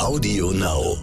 Audio 0.00 0.50
Now. 0.50 0.96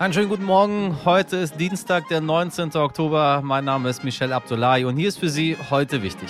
Einen 0.00 0.12
schönen 0.12 0.28
guten 0.28 0.42
Morgen. 0.42 0.96
Heute 1.04 1.36
ist 1.36 1.58
Dienstag, 1.60 2.08
der 2.08 2.20
19. 2.20 2.74
Oktober. 2.74 3.42
Mein 3.44 3.64
Name 3.64 3.88
ist 3.88 4.02
Michel 4.02 4.32
Abdullahi 4.32 4.84
und 4.84 4.96
hier 4.96 5.06
ist 5.06 5.20
für 5.20 5.28
Sie 5.28 5.56
heute 5.70 6.02
wichtig. 6.02 6.28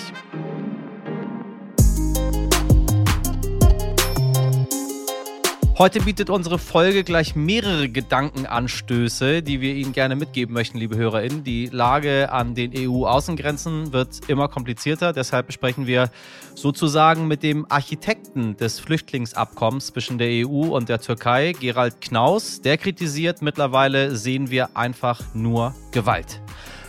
Heute 5.83 5.99
bietet 5.99 6.31
unsere 6.31 6.61
Folge 6.61 7.03
gleich 7.03 7.35
mehrere 7.35 7.89
Gedankenanstöße, 7.89 9.43
die 9.43 9.61
wir 9.61 9.75
Ihnen 9.75 9.93
gerne 9.93 10.15
mitgeben 10.15 10.55
möchten, 10.55 10.79
liebe 10.79 10.97
HörerInnen. 10.97 11.43
Die 11.43 11.67
Lage 11.67 12.31
an 12.31 12.55
den 12.55 12.71
EU-Außengrenzen 12.73 13.93
wird 13.93 14.21
immer 14.29 14.47
komplizierter. 14.47 15.13
Deshalb 15.13 15.53
sprechen 15.53 15.89
wir 15.89 16.09
sozusagen 16.55 17.27
mit 17.27 17.43
dem 17.43 17.67
Architekten 17.69 18.57
des 18.57 18.79
Flüchtlingsabkommens 18.79 19.89
zwischen 19.89 20.19
der 20.19 20.47
EU 20.47 20.69
und 20.73 20.89
der 20.89 21.01
Türkei, 21.01 21.53
Gerald 21.59 22.01
Knaus. 22.01 22.61
Der 22.61 22.79
kritisiert, 22.79 23.43
mittlerweile 23.43 24.15
sehen 24.15 24.53
wir 24.53 24.77
einfach 24.77 25.35
nur 25.35 25.75
Gewalt. 25.91 26.41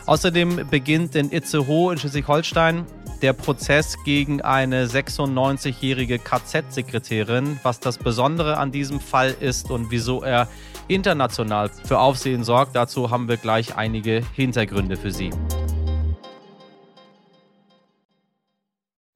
Außerdem 0.05 0.67
beginnt 0.69 1.15
in 1.15 1.31
Itzehoe 1.31 1.93
in 1.93 1.97
Schleswig-Holstein 1.97 2.85
der 3.23 3.33
Prozess 3.33 3.95
gegen 4.03 4.41
eine 4.41 4.85
96-jährige 4.85 6.19
KZ-Sekretärin. 6.19 7.57
Was 7.63 7.79
das 7.79 7.97
Besondere 7.97 8.57
an 8.57 8.71
diesem 8.71 8.99
Fall 8.99 9.33
ist 9.39 9.71
und 9.71 9.89
wieso 9.91 10.21
er 10.21 10.49
international 10.89 11.71
für 11.85 11.99
Aufsehen 11.99 12.43
sorgt, 12.43 12.75
dazu 12.75 13.09
haben 13.09 13.29
wir 13.29 13.37
gleich 13.37 13.77
einige 13.77 14.21
Hintergründe 14.35 14.97
für 14.97 15.11
Sie. 15.11 15.31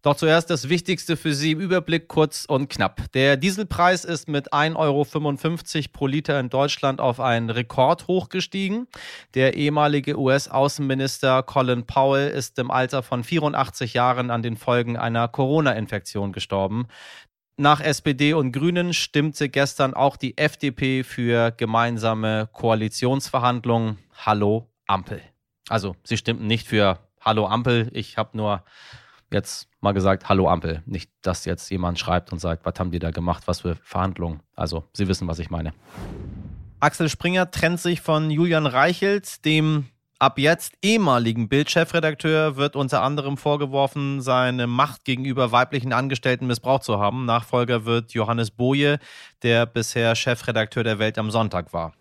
Doch 0.03 0.15
zuerst 0.15 0.49
das 0.49 0.69
Wichtigste 0.69 1.17
für 1.17 1.33
Sie 1.33 1.53
im 1.53 1.59
Überblick 1.59 2.07
kurz 2.07 2.45
und 2.45 2.69
knapp. 2.69 3.11
Der 3.13 3.35
Dieselpreis 3.35 4.05
ist 4.05 4.29
mit 4.29 4.53
1,55 4.53 4.75
Euro 4.77 5.87
pro 5.91 6.07
Liter 6.07 6.39
in 6.39 6.49
Deutschland 6.49 7.01
auf 7.01 7.19
einen 7.19 7.49
Rekord 7.49 8.07
hochgestiegen. 8.07 8.87
Der 9.33 9.55
ehemalige 9.55 10.17
US-Außenminister 10.17 11.41
Colin 11.43 11.85
Powell 11.85 12.29
ist 12.29 12.59
im 12.59 12.69
Alter 12.69 13.01
von 13.01 13.23
84 13.23 13.95
Jahren 13.95 14.29
an 14.29 14.43
den 14.43 14.55
Folgen 14.55 14.97
einer 14.97 15.27
Corona-Infektion 15.27 16.31
gestorben. 16.31 16.87
Nach 17.57 17.81
SPD 17.81 18.33
und 18.33 18.51
Grünen 18.51 18.93
stimmte 18.93 19.49
gestern 19.49 19.95
auch 19.95 20.15
die 20.15 20.37
FDP 20.37 21.03
für 21.03 21.49
gemeinsame 21.49 22.49
Koalitionsverhandlungen. 22.53 23.97
Hallo 24.15 24.69
Ampel. 24.85 25.23
Also, 25.67 25.95
sie 26.03 26.17
stimmten 26.17 26.45
nicht 26.45 26.67
für 26.67 26.99
Hallo 27.19 27.47
Ampel. 27.47 27.89
Ich 27.93 28.15
habe 28.15 28.37
nur 28.37 28.63
jetzt 29.31 29.67
mal 29.81 29.93
gesagt, 29.93 30.29
hallo 30.29 30.49
Ampel. 30.49 30.81
Nicht, 30.85 31.09
dass 31.21 31.45
jetzt 31.45 31.69
jemand 31.69 31.99
schreibt 31.99 32.31
und 32.31 32.39
sagt, 32.39 32.65
was 32.65 32.79
haben 32.79 32.91
die 32.91 32.99
da 32.99 33.11
gemacht, 33.11 33.43
was 33.47 33.61
für 33.61 33.75
Verhandlungen. 33.75 34.41
Also, 34.55 34.83
Sie 34.93 35.07
wissen, 35.07 35.27
was 35.27 35.39
ich 35.39 35.49
meine. 35.49 35.73
Axel 36.79 37.09
Springer 37.09 37.49
trennt 37.49 37.79
sich 37.79 38.01
von 38.01 38.29
Julian 38.29 38.67
Reichelt, 38.67 39.43
dem 39.45 39.87
ab 40.19 40.39
jetzt 40.39 40.73
ehemaligen 40.81 41.47
Bild-Chefredakteur, 41.49 42.55
wird 42.55 42.75
unter 42.75 43.01
anderem 43.01 43.37
vorgeworfen, 43.37 44.21
seine 44.21 44.67
Macht 44.67 45.05
gegenüber 45.05 45.51
weiblichen 45.51 45.93
Angestellten 45.93 46.47
missbraucht 46.47 46.83
zu 46.83 46.99
haben. 46.99 47.25
Nachfolger 47.25 47.85
wird 47.85 48.13
Johannes 48.13 48.51
Boje, 48.51 48.99
der 49.43 49.65
bisher 49.65 50.15
Chefredakteur 50.15 50.83
der 50.83 50.99
Welt 50.99 51.17
am 51.17 51.31
Sonntag 51.31 51.73
war. 51.73 51.93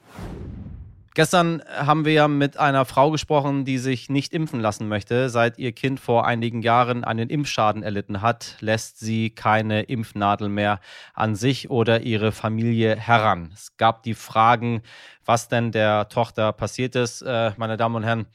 Gestern 1.17 1.62
haben 1.67 2.05
wir 2.05 2.12
ja 2.12 2.28
mit 2.28 2.59
einer 2.59 2.84
Frau 2.84 3.11
gesprochen, 3.11 3.64
die 3.64 3.78
sich 3.78 4.11
nicht 4.11 4.34
impfen 4.34 4.61
lassen 4.61 4.86
möchte. 4.86 5.31
Seit 5.31 5.56
ihr 5.56 5.73
Kind 5.73 5.98
vor 5.98 6.27
einigen 6.27 6.61
Jahren 6.61 7.05
einen 7.05 7.31
Impfschaden 7.31 7.83
erlitten 7.83 8.20
hat, 8.20 8.58
lässt 8.61 9.00
sie 9.00 9.31
keine 9.31 9.84
Impfnadel 9.84 10.50
mehr 10.50 10.78
an 11.14 11.34
sich 11.34 11.70
oder 11.70 12.03
ihre 12.03 12.33
Familie 12.33 12.97
heran. 12.97 13.50
Es 13.55 13.78
gab 13.78 14.03
die 14.03 14.12
Fragen, 14.12 14.83
was 15.25 15.48
denn 15.48 15.73
der 15.73 16.11
Tochter 16.11 16.53
passiert 16.53 16.95
ist. 16.96 17.23
Äh, 17.23 17.52
meine 17.57 17.79
Damen 17.79 17.95
und 17.95 18.05
Herren, 18.05 18.27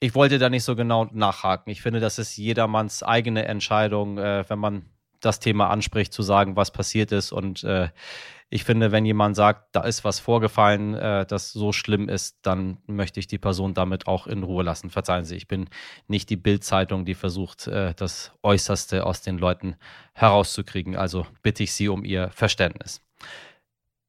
ich 0.00 0.14
wollte 0.14 0.38
da 0.38 0.48
nicht 0.48 0.64
so 0.64 0.76
genau 0.76 1.06
nachhaken. 1.12 1.70
Ich 1.70 1.82
finde, 1.82 2.00
das 2.00 2.18
ist 2.18 2.38
jedermanns 2.38 3.02
eigene 3.02 3.44
Entscheidung, 3.44 4.16
äh, 4.16 4.48
wenn 4.48 4.58
man 4.58 4.93
das 5.24 5.40
Thema 5.40 5.70
anspricht, 5.70 6.12
zu 6.12 6.22
sagen, 6.22 6.56
was 6.56 6.70
passiert 6.70 7.12
ist. 7.12 7.32
Und 7.32 7.64
äh, 7.64 7.88
ich 8.50 8.64
finde, 8.64 8.92
wenn 8.92 9.04
jemand 9.04 9.36
sagt, 9.36 9.74
da 9.74 9.80
ist 9.80 10.04
was 10.04 10.20
vorgefallen, 10.20 10.94
äh, 10.94 11.26
das 11.26 11.52
so 11.52 11.72
schlimm 11.72 12.08
ist, 12.08 12.38
dann 12.42 12.78
möchte 12.86 13.18
ich 13.18 13.26
die 13.26 13.38
Person 13.38 13.74
damit 13.74 14.06
auch 14.06 14.26
in 14.26 14.42
Ruhe 14.42 14.62
lassen. 14.62 14.90
Verzeihen 14.90 15.24
Sie, 15.24 15.36
ich 15.36 15.48
bin 15.48 15.68
nicht 16.06 16.30
die 16.30 16.36
Bildzeitung, 16.36 17.04
die 17.04 17.14
versucht, 17.14 17.66
äh, 17.66 17.94
das 17.94 18.32
Äußerste 18.42 19.06
aus 19.06 19.22
den 19.22 19.38
Leuten 19.38 19.76
herauszukriegen. 20.12 20.96
Also 20.96 21.26
bitte 21.42 21.62
ich 21.62 21.72
Sie 21.72 21.88
um 21.88 22.04
Ihr 22.04 22.30
Verständnis. 22.30 23.00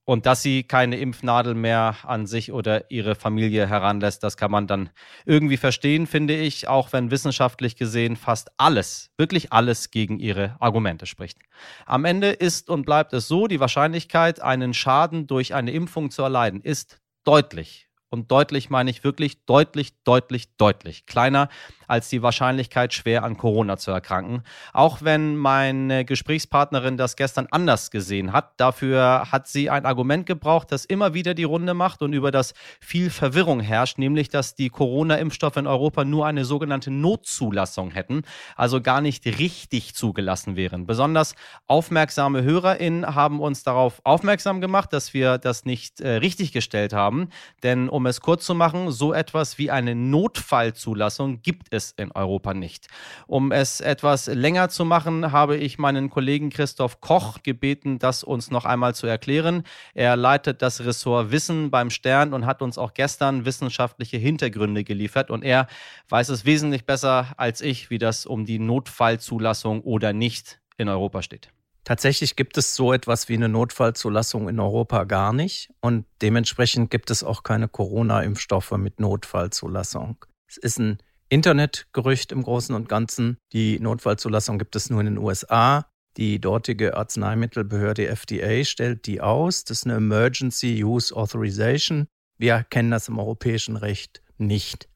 Und 0.05 0.27
dass 0.27 0.43
sie 0.43 0.63
keine 0.63 0.97
Impfnadel 0.97 1.55
mehr 1.55 1.97
an 2.03 2.27
sich 2.27 2.51
oder 2.51 2.89
ihre 2.91 3.15
Familie 3.15 3.67
heranlässt, 3.67 4.23
das 4.23 4.37
kann 4.37 4.51
man 4.51 4.67
dann 4.67 4.91
irgendwie 5.25 5.57
verstehen, 5.57 6.05
finde 6.05 6.35
ich, 6.37 6.67
auch 6.67 6.93
wenn 6.93 7.09
wissenschaftlich 7.09 7.75
gesehen 7.75 8.15
fast 8.15 8.51
alles, 8.57 9.09
wirklich 9.17 9.51
alles 9.51 9.89
gegen 9.89 10.19
ihre 10.19 10.55
Argumente 10.59 11.07
spricht. 11.07 11.39
Am 11.87 12.05
Ende 12.05 12.29
ist 12.29 12.69
und 12.69 12.85
bleibt 12.85 13.13
es 13.13 13.27
so, 13.27 13.47
die 13.47 13.59
Wahrscheinlichkeit, 13.59 14.39
einen 14.41 14.75
Schaden 14.75 15.25
durch 15.25 15.55
eine 15.55 15.71
Impfung 15.71 16.11
zu 16.11 16.21
erleiden, 16.21 16.61
ist 16.61 17.01
deutlich. 17.23 17.89
Und 18.09 18.31
deutlich 18.31 18.69
meine 18.69 18.91
ich 18.91 19.03
wirklich 19.03 19.43
deutlich, 19.45 20.01
deutlich, 20.03 20.55
deutlich 20.55 21.05
kleiner 21.05 21.49
als 21.87 22.09
die 22.09 22.21
Wahrscheinlichkeit, 22.21 22.93
schwer 22.93 23.23
an 23.23 23.37
Corona 23.37 23.77
zu 23.77 23.91
erkranken. 23.91 24.43
Auch 24.73 25.01
wenn 25.01 25.35
meine 25.35 26.05
Gesprächspartnerin 26.05 26.97
das 26.97 27.15
gestern 27.15 27.47
anders 27.51 27.91
gesehen 27.91 28.33
hat. 28.33 28.53
Dafür 28.57 29.31
hat 29.31 29.47
sie 29.47 29.69
ein 29.69 29.85
Argument 29.85 30.25
gebraucht, 30.25 30.71
das 30.71 30.85
immer 30.85 31.13
wieder 31.13 31.33
die 31.33 31.43
Runde 31.43 31.73
macht 31.73 32.01
und 32.01 32.13
über 32.13 32.31
das 32.31 32.53
viel 32.79 33.09
Verwirrung 33.09 33.59
herrscht, 33.59 33.97
nämlich 33.97 34.29
dass 34.29 34.55
die 34.55 34.69
Corona-Impfstoffe 34.69 35.57
in 35.57 35.67
Europa 35.67 36.05
nur 36.05 36.25
eine 36.25 36.45
sogenannte 36.45 36.91
Notzulassung 36.91 37.91
hätten, 37.91 38.23
also 38.55 38.81
gar 38.81 39.01
nicht 39.01 39.25
richtig 39.25 39.95
zugelassen 39.95 40.55
wären. 40.55 40.85
Besonders 40.85 41.35
aufmerksame 41.67 42.43
HörerInnen 42.43 43.15
haben 43.15 43.39
uns 43.39 43.63
darauf 43.63 44.01
aufmerksam 44.03 44.61
gemacht, 44.61 44.93
dass 44.93 45.13
wir 45.13 45.37
das 45.37 45.65
nicht 45.65 46.01
äh, 46.01 46.15
richtig 46.17 46.51
gestellt 46.51 46.93
haben. 46.93 47.29
Denn 47.63 47.89
um 47.89 48.05
es 48.05 48.21
kurz 48.21 48.45
zu 48.45 48.55
machen, 48.55 48.91
so 48.91 49.13
etwas 49.13 49.57
wie 49.57 49.71
eine 49.71 49.95
Notfallzulassung 49.95 51.41
gibt 51.41 51.67
es 51.71 51.74
es 51.75 51.91
in 51.91 52.11
Europa 52.11 52.53
nicht. 52.53 52.87
Um 53.27 53.51
es 53.51 53.81
etwas 53.81 54.27
länger 54.27 54.69
zu 54.69 54.85
machen, 54.85 55.31
habe 55.31 55.57
ich 55.57 55.77
meinen 55.77 56.09
Kollegen 56.09 56.49
Christoph 56.49 57.01
Koch 57.01 57.43
gebeten, 57.43 57.99
das 57.99 58.23
uns 58.23 58.49
noch 58.49 58.65
einmal 58.65 58.95
zu 58.95 59.05
erklären. 59.05 59.63
Er 59.93 60.15
leitet 60.15 60.61
das 60.61 60.83
Ressort 60.83 61.31
Wissen 61.31 61.69
beim 61.69 61.89
Stern 61.89 62.33
und 62.33 62.45
hat 62.45 62.61
uns 62.61 62.77
auch 62.77 62.93
gestern 62.93 63.45
wissenschaftliche 63.45 64.17
Hintergründe 64.17 64.83
geliefert. 64.83 65.29
Und 65.29 65.43
er 65.43 65.67
weiß 66.09 66.29
es 66.29 66.45
wesentlich 66.45 66.85
besser 66.85 67.33
als 67.37 67.61
ich, 67.61 67.89
wie 67.89 67.99
das 67.99 68.25
um 68.25 68.45
die 68.45 68.59
Notfallzulassung 68.59 69.81
oder 69.81 70.13
nicht 70.13 70.59
in 70.77 70.89
Europa 70.89 71.21
steht. 71.21 71.51
Tatsächlich 71.85 72.35
gibt 72.35 72.57
es 72.57 72.75
so 72.75 72.93
etwas 72.93 73.29
wie 73.29 73.35
eine 73.35 73.47
Notfallzulassung 73.47 74.49
in 74.49 74.59
Europa 74.59 75.03
gar 75.03 75.33
nicht 75.33 75.69
und 75.81 76.05
dementsprechend 76.19 76.89
gibt 76.89 77.11
es 77.11 77.23
auch 77.23 77.43
keine 77.43 77.67
Corona-Impfstoffe 77.67 78.71
mit 78.71 78.99
Notfallzulassung. 78.99 80.17
Es 80.47 80.57
ist 80.57 80.79
ein 80.79 80.97
Internetgerücht 81.35 82.31
im 82.31 82.43
Großen 82.43 82.73
und 82.73 82.87
Ganzen. 82.87 83.37
Die 83.51 83.77
Notfallzulassung 83.81 84.57
gibt 84.57 84.77
es 84.77 84.89
nur 84.89 85.01
in 85.01 85.07
den 85.07 85.17
USA. 85.17 85.85
Die 86.15 86.39
dortige 86.39 86.95
Arzneimittelbehörde 86.95 88.07
FDA 88.07 88.63
stellt 88.63 89.05
die 89.05 89.19
aus. 89.19 89.65
Das 89.65 89.79
ist 89.79 89.85
eine 89.85 89.95
Emergency 89.95 90.81
Use 90.81 91.13
Authorization. 91.13 92.07
Wir 92.37 92.63
kennen 92.63 92.89
das 92.89 93.09
im 93.09 93.19
europäischen 93.19 93.75
Recht 93.75 94.21
nicht. 94.37 94.87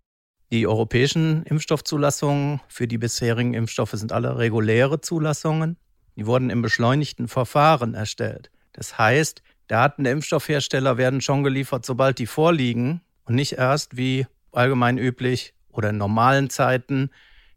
Die 0.49 0.65
europäischen 0.65 1.43
Impfstoffzulassungen 1.43 2.61
für 2.69 2.87
die 2.87 2.97
bisherigen 2.97 3.53
Impfstoffe 3.53 3.91
sind 3.91 4.13
alle 4.13 4.37
reguläre 4.37 5.01
Zulassungen. 5.01 5.75
Die 6.15 6.25
wurden 6.25 6.49
im 6.51 6.61
beschleunigten 6.61 7.27
Verfahren 7.27 7.95
erstellt. 7.95 8.49
Das 8.71 8.97
heißt, 8.97 9.43
Daten 9.67 10.05
der 10.05 10.13
Impfstoffhersteller 10.13 10.97
werden 10.97 11.19
schon 11.19 11.43
geliefert, 11.43 11.85
sobald 11.85 12.17
die 12.17 12.27
vorliegen 12.27 13.01
und 13.25 13.35
nicht 13.35 13.57
erst 13.57 13.97
wie 13.97 14.25
allgemein 14.53 14.97
üblich 14.97 15.53
oder 15.71 15.89
in 15.89 15.97
normalen 15.97 16.49
Zeiten 16.49 17.09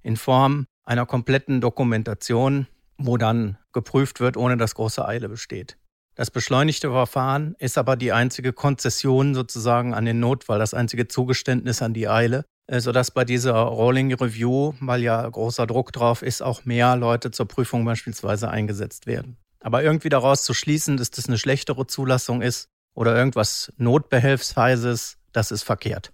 in 0.03 0.17
Form 0.17 0.67
einer 0.85 1.07
kompletten 1.07 1.61
Dokumentation, 1.61 2.67
wo 2.99 3.17
dann 3.17 3.59
geprüft 3.73 4.21
wird, 4.21 4.37
ohne 4.37 4.57
dass 4.57 4.75
große 4.75 5.07
Eile 5.07 5.29
besteht. 5.29 5.77
Das 6.15 6.31
beschleunigte 6.31 6.91
Verfahren 6.91 7.55
ist 7.59 7.79
aber 7.79 7.97
die 7.97 8.13
einzige 8.13 8.53
Konzession 8.53 9.35
sozusagen 9.35 9.95
an 9.95 10.05
den 10.05 10.21
Notfall, 10.21 10.59
das 10.59 10.75
einzige 10.75 11.09
Zugeständnis 11.09 11.81
an 11.81 11.95
die 11.95 12.09
Eile, 12.09 12.45
äh, 12.67 12.81
sodass 12.81 13.11
bei 13.11 13.25
dieser 13.25 13.55
Rolling 13.55 14.13
Review, 14.13 14.75
weil 14.81 15.03
ja 15.03 15.27
großer 15.27 15.67
Druck 15.67 15.93
drauf 15.93 16.23
ist, 16.23 16.43
auch 16.43 16.67
mehr 16.67 16.97
Leute 16.97 17.31
zur 17.31 17.49
Prüfung 17.49 17.85
beispielsweise 17.85 18.51
eingesetzt 18.51 19.07
werden. 19.07 19.39
Aber 19.61 19.83
irgendwie 19.83 20.11
daraus 20.11 20.43
zu 20.43 20.53
schließen, 20.53 20.97
dass 20.99 21.11
das 21.11 21.29
eine 21.29 21.39
schlechtere 21.39 21.87
Zulassung 21.87 22.43
ist 22.43 22.69
oder 22.95 23.17
irgendwas 23.17 23.73
Notbehelfsweises, 23.79 25.17
das 25.33 25.51
ist 25.51 25.63
verkehrt. 25.63 26.13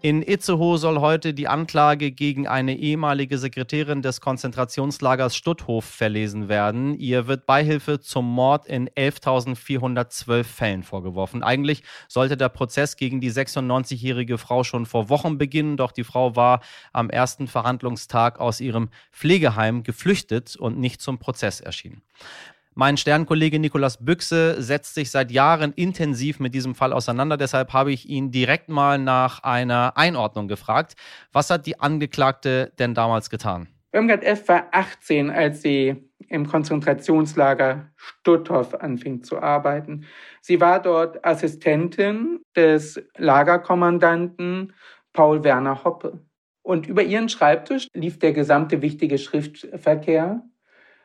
In 0.00 0.22
Itzehoe 0.22 0.78
soll 0.78 1.00
heute 1.00 1.34
die 1.34 1.48
Anklage 1.48 2.12
gegen 2.12 2.46
eine 2.46 2.76
ehemalige 2.76 3.36
Sekretärin 3.36 4.00
des 4.00 4.20
Konzentrationslagers 4.20 5.34
Stutthof 5.34 5.84
verlesen 5.84 6.48
werden. 6.48 6.94
Ihr 6.94 7.26
wird 7.26 7.46
Beihilfe 7.46 7.98
zum 7.98 8.24
Mord 8.24 8.66
in 8.66 8.88
11.412 8.90 10.44
Fällen 10.44 10.82
vorgeworfen. 10.84 11.42
Eigentlich 11.42 11.82
sollte 12.06 12.36
der 12.36 12.48
Prozess 12.48 12.96
gegen 12.96 13.20
die 13.20 13.32
96-jährige 13.32 14.38
Frau 14.38 14.62
schon 14.62 14.86
vor 14.86 15.08
Wochen 15.08 15.36
beginnen, 15.36 15.76
doch 15.76 15.90
die 15.90 16.04
Frau 16.04 16.36
war 16.36 16.60
am 16.92 17.10
ersten 17.10 17.48
Verhandlungstag 17.48 18.38
aus 18.38 18.60
ihrem 18.60 18.90
Pflegeheim 19.10 19.82
geflüchtet 19.82 20.54
und 20.54 20.78
nicht 20.78 21.02
zum 21.02 21.18
Prozess 21.18 21.58
erschienen. 21.58 22.02
Mein 22.80 22.96
Sternkollege 22.96 23.58
Nikolas 23.58 24.04
Büchse 24.04 24.62
setzt 24.62 24.94
sich 24.94 25.10
seit 25.10 25.32
Jahren 25.32 25.72
intensiv 25.72 26.38
mit 26.38 26.54
diesem 26.54 26.76
Fall 26.76 26.92
auseinander. 26.92 27.36
Deshalb 27.36 27.72
habe 27.72 27.90
ich 27.90 28.08
ihn 28.08 28.30
direkt 28.30 28.68
mal 28.68 28.98
nach 28.98 29.42
einer 29.42 29.96
Einordnung 29.96 30.46
gefragt. 30.46 30.94
Was 31.32 31.50
hat 31.50 31.66
die 31.66 31.80
Angeklagte 31.80 32.72
denn 32.78 32.94
damals 32.94 33.30
getan? 33.30 33.66
Irmgard 33.90 34.22
F. 34.22 34.46
war 34.46 34.68
18, 34.70 35.28
als 35.28 35.60
sie 35.62 36.08
im 36.28 36.46
Konzentrationslager 36.46 37.90
Stutthof 37.96 38.74
anfing 38.74 39.24
zu 39.24 39.42
arbeiten. 39.42 40.04
Sie 40.40 40.60
war 40.60 40.80
dort 40.80 41.26
Assistentin 41.26 42.38
des 42.54 43.02
Lagerkommandanten 43.16 44.72
Paul 45.12 45.42
Werner 45.42 45.82
Hoppe. 45.82 46.20
Und 46.62 46.86
über 46.86 47.02
ihren 47.02 47.28
Schreibtisch 47.28 47.88
lief 47.92 48.20
der 48.20 48.32
gesamte 48.32 48.82
wichtige 48.82 49.18
Schriftverkehr 49.18 50.44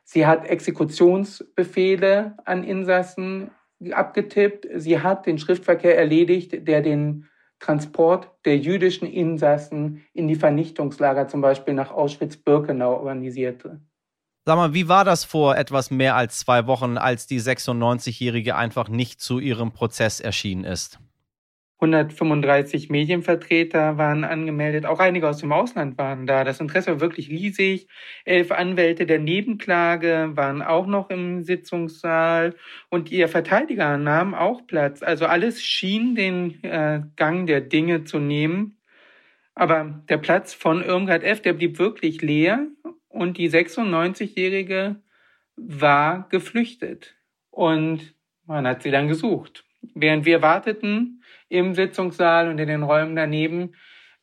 Sie 0.04 0.26
hat 0.26 0.46
Exekutionsbefehle 0.46 2.38
an 2.46 2.64
Insassen 2.64 3.52
abgetippt. 3.92 4.68
Sie 4.76 5.00
hat 5.00 5.26
den 5.26 5.40
Schriftverkehr 5.40 5.98
erledigt, 5.98 6.68
der 6.68 6.82
den 6.82 7.28
Transport 7.60 8.30
der 8.46 8.58
jüdischen 8.58 9.08
Insassen 9.08 10.06
in 10.14 10.28
die 10.28 10.36
Vernichtungslager, 10.36 11.28
zum 11.28 11.42
Beispiel 11.42 11.74
nach 11.74 11.92
Auschwitz-Birkenau, 11.92 12.98
organisierte. 12.98 13.80
Sag 14.46 14.58
mal, 14.58 14.74
wie 14.74 14.90
war 14.90 15.06
das 15.06 15.24
vor 15.24 15.56
etwas 15.56 15.90
mehr 15.90 16.18
als 16.18 16.40
zwei 16.40 16.68
Wochen, 16.68 16.98
als 16.98 17.28
die 17.28 17.40
96-Jährige 17.40 18.58
einfach 18.58 18.90
nicht 18.90 19.22
zu 19.22 19.40
ihrem 19.40 19.72
Prozess 19.72 20.20
erschienen 20.20 20.66
ist? 20.66 21.00
135 21.84 22.90
Medienvertreter 22.90 23.98
waren 23.98 24.24
angemeldet, 24.24 24.86
auch 24.86 25.00
einige 25.00 25.28
aus 25.28 25.40
dem 25.40 25.52
Ausland 25.52 25.98
waren 25.98 26.26
da. 26.26 26.44
Das 26.44 26.60
Interesse 26.60 26.92
war 26.92 27.02
wirklich 27.02 27.30
riesig. 27.30 27.88
Elf 28.26 28.52
Anwälte 28.52 29.06
der 29.06 29.20
Nebenklage 29.20 30.32
waren 30.34 30.62
auch 30.62 30.88
noch 30.88 31.10
im 31.10 31.44
Sitzungssaal 31.44 32.56
und 32.90 33.12
ihr 33.12 33.28
Verteidiger 33.28 33.98
nahm 33.98 34.34
auch 34.34 34.66
Platz. 34.66 35.04
Also 35.04 35.26
alles 35.26 35.62
schien 35.62 36.16
den 36.16 36.64
äh, 36.64 37.02
Gang 37.16 37.48
der 37.48 37.62
Dinge 37.62 38.06
zu 38.06 38.20
nehmen. 38.20 38.78
Aber 39.56 40.02
der 40.10 40.18
Platz 40.18 40.54
von 40.54 40.84
Irmgard 40.84 41.24
F., 41.24 41.42
der 41.42 41.54
blieb 41.54 41.78
wirklich 41.78 42.22
leer 42.22 42.66
und 43.10 43.38
die 43.38 43.50
96-Jährige 43.50 44.96
war 45.56 46.28
geflüchtet. 46.30 47.16
Und 47.52 48.16
man 48.46 48.66
hat 48.66 48.82
sie 48.84 48.92
dann 48.92 49.08
gesucht. 49.08 49.66
Während 49.94 50.26
wir 50.26 50.42
warteten, 50.42 51.23
im 51.54 51.76
Sitzungssaal 51.76 52.50
und 52.50 52.60
in 52.60 52.68
den 52.68 52.84
Räumen 52.84 53.16
daneben 53.16 53.74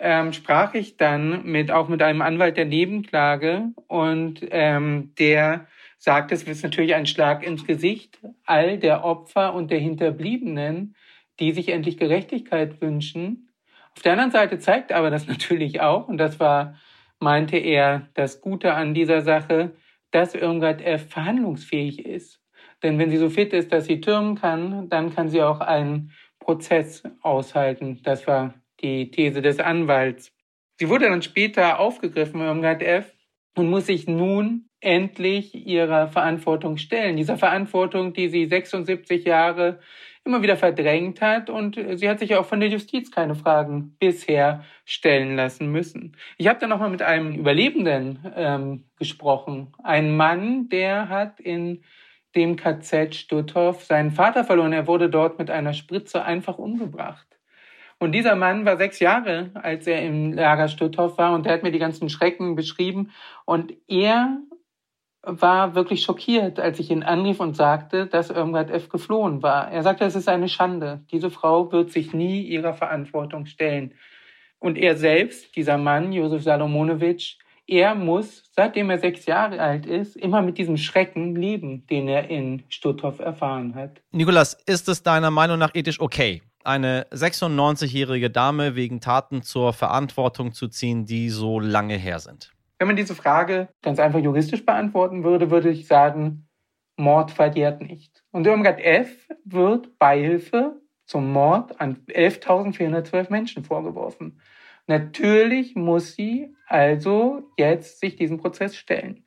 ähm, 0.01 0.33
sprach 0.33 0.75
ich 0.75 0.97
dann 0.97 1.45
mit 1.45 1.71
auch 1.71 1.89
mit 1.89 2.03
einem 2.03 2.23
Anwalt 2.23 2.57
der 2.57 2.65
Nebenklage 2.65 3.69
und 3.87 4.41
ähm, 4.51 5.13
der 5.19 5.67
sagte, 5.99 6.35
es 6.35 6.43
ist 6.45 6.63
natürlich 6.63 6.95
ein 6.95 7.07
Schlag 7.07 7.45
ins 7.47 7.67
Gesicht 7.67 8.19
all 8.47 8.79
der 8.79 9.05
Opfer 9.05 9.55
und 9.55 9.71
der 9.71 9.79
Hinterbliebenen, 9.79 10.97
die 11.39 11.53
sich 11.53 11.69
endlich 11.69 11.99
Gerechtigkeit 11.99 12.81
wünschen. 12.81 13.51
Auf 13.95 14.03
der 14.03 14.13
anderen 14.13 14.31
Seite 14.31 14.59
zeigt 14.59 14.93
aber 14.93 15.11
das 15.11 15.27
natürlich 15.29 15.83
auch, 15.83 16.09
und 16.09 16.17
das 16.17 16.41
war, 16.41 16.77
meinte 17.19 17.59
er, 17.59 18.09
das 18.15 18.41
Gute 18.41 18.73
an 18.73 18.95
dieser 18.95 19.21
Sache, 19.21 19.73
dass 20.11 20.35
Irmgard 20.35 20.81
F. 20.81 21.11
verhandlungsfähig 21.11 22.07
ist. 22.07 22.41
Denn 22.83 22.99
wenn 22.99 23.11
sie 23.11 23.19
so 23.19 23.29
fit 23.29 23.53
ist, 23.53 23.71
dass 23.71 23.85
sie 23.85 24.01
türmen 24.01 24.37
kann, 24.37 24.89
dann 24.89 25.15
kann 25.15 25.29
sie 25.29 25.43
auch 25.43 25.61
einen 25.61 26.13
Prozess 26.41 27.03
aushalten. 27.23 28.01
Das 28.03 28.27
war 28.27 28.55
die 28.81 29.11
These 29.11 29.43
des 29.43 29.61
Anwalts. 29.61 30.33
Sie 30.79 30.89
wurde 30.89 31.09
dann 31.09 31.23
später 31.23 31.79
aufgegriffen 31.79 32.41
im 32.41 32.65
F 32.65 33.13
und 33.57 33.71
muss 33.71 33.87
sich 33.87 34.07
nun 34.07 34.71
endlich 34.81 35.55
ihrer 35.55 36.09
Verantwortung 36.09 36.79
stellen. 36.79 37.17
Dieser 37.17 37.37
Verantwortung, 37.37 38.15
die 38.15 38.29
sie 38.29 38.47
76 38.47 39.25
Jahre 39.25 39.81
immer 40.25 40.43
wieder 40.43 40.57
verdrängt 40.57 41.21
hat 41.21 41.49
und 41.49 41.79
sie 41.95 42.09
hat 42.09 42.19
sich 42.19 42.35
auch 42.35 42.45
von 42.45 42.61
der 42.61 42.69
Justiz 42.69 43.11
keine 43.11 43.35
Fragen 43.35 43.97
bisher 43.99 44.65
stellen 44.85 45.35
lassen 45.35 45.71
müssen. 45.73 46.17
Ich 46.37 46.47
habe 46.47 46.59
dann 46.59 46.71
nochmal 46.71 46.91
mit 46.91 47.03
einem 47.03 47.35
Überlebenden 47.35 48.19
ähm, 48.37 48.85
gesprochen, 48.99 49.73
ein 49.83 50.17
Mann, 50.17 50.69
der 50.69 51.09
hat 51.09 51.41
in 51.41 51.85
dem 52.35 52.57
KZ 52.57 53.15
Stutthof 53.15 53.85
seinen 53.85 54.11
Vater 54.11 54.45
verloren. 54.45 54.73
Er 54.73 54.87
wurde 54.87 55.11
dort 55.11 55.39
mit 55.39 55.51
einer 55.51 55.73
Spritze 55.73 56.25
einfach 56.25 56.59
umgebracht. 56.59 57.27
Und 57.99 58.13
dieser 58.13 58.35
Mann 58.35 58.65
war 58.65 58.79
sechs 58.79 58.99
Jahre, 58.99 59.51
als 59.55 59.87
er 59.87 60.03
im 60.03 60.33
Lager 60.33 60.69
Stutthof 60.69 61.19
war 61.19 61.35
und 61.35 61.45
der 61.45 61.53
hat 61.53 61.63
mir 61.63 61.73
die 61.73 61.79
ganzen 61.79 62.09
Schrecken 62.09 62.55
beschrieben. 62.55 63.11
Und 63.45 63.75
er 63.89 64.39
war 65.23 65.75
wirklich 65.75 66.03
schockiert, 66.03 66.59
als 66.59 66.79
ich 66.79 66.91
ihn 66.91 67.03
anrief 67.03 67.41
und 67.41 67.57
sagte, 67.57 68.07
dass 68.07 68.31
Irmgard 68.31 68.71
F. 68.71 68.89
geflohen 68.89 69.43
war. 69.43 69.71
Er 69.71 69.83
sagte, 69.83 70.05
es 70.05 70.15
ist 70.15 70.29
eine 70.29 70.49
Schande. 70.49 71.05
Diese 71.11 71.31
Frau 71.31 71.71
wird 71.73 71.91
sich 71.91 72.15
nie 72.15 72.43
ihrer 72.43 72.73
Verantwortung 72.73 73.45
stellen. 73.45 73.93
Und 74.59 74.79
er 74.79 74.97
selbst, 74.97 75.55
dieser 75.57 75.77
Mann, 75.77 76.13
Josef 76.13 76.43
Salomonowitsch, 76.43 77.37
er 77.71 77.95
muss, 77.95 78.43
seitdem 78.51 78.91
er 78.91 78.99
sechs 78.99 79.27
Jahre 79.27 79.61
alt 79.61 79.87
ist, 79.87 80.17
immer 80.17 80.43
mit 80.43 80.59
diesem 80.59 80.77
Schrecken 80.77 81.37
leben, 81.37 81.87
den 81.87 82.09
er 82.09 82.29
in 82.29 82.65
Stutthof 82.69 83.21
erfahren 83.21 83.75
hat. 83.77 84.03
Nikolas, 84.11 84.55
ist 84.67 84.89
es 84.89 85.03
deiner 85.03 85.31
Meinung 85.31 85.59
nach 85.59 85.75
ethisch 85.75 86.01
okay, 86.01 86.43
eine 86.65 87.07
96-jährige 87.13 88.29
Dame 88.29 88.75
wegen 88.75 89.01
Taten 89.01 89.43
zur 89.43 89.73
Verantwortung 89.73 90.53
zu 90.53 90.67
ziehen, 90.67 91.07
die 91.07 91.31
so 91.31 91.61
lange 91.61 91.95
her 91.97 92.19
sind? 92.19 92.53
Wenn 92.79 92.89
man 92.89 92.97
diese 92.97 93.15
Frage 93.15 93.69
ganz 93.83 94.01
einfach 94.01 94.21
juristisch 94.21 94.67
beantworten 94.67 95.23
würde, 95.23 95.51
würde 95.51 95.71
ich 95.71 95.87
sagen, 95.87 96.49
Mord 96.97 97.31
verjährt 97.31 97.83
nicht. 97.83 98.25
Und 98.33 98.47
Irmgard 98.47 98.81
F. 98.81 99.29
wird 99.45 99.99
Beihilfe 99.99 100.81
zum 101.07 101.33
Mord 101.33 101.81
an 101.81 102.05
11.412 102.09 103.31
Menschen 103.31 103.65
vorgeworfen. 103.65 104.41
Natürlich 104.87 105.75
muss 105.77 106.15
sie 106.15 106.55
also 106.67 107.51
jetzt 107.57 108.01
sich 108.01 108.17
diesem 108.17 108.39
Prozess 108.39 108.77
stellen. 108.77 109.25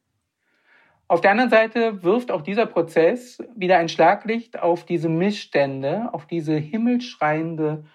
Auf 1.08 1.22
der 1.22 1.32
anderen 1.32 1.50
Seite 1.50 2.04
wirft 2.04 2.32
auch 2.32 2.42
dieser 2.42 2.66
Prozess 2.66 3.38
wieder 3.56 3.78
ein 3.78 3.90
Schlaglicht 3.90 4.60
auf 4.60 4.86
diese 4.86 5.10
Missstände, 5.10 6.10
auf 6.12 6.26
diese 6.26 6.56
himmelschreiende 6.56 7.86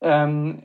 ähm, 0.00 0.64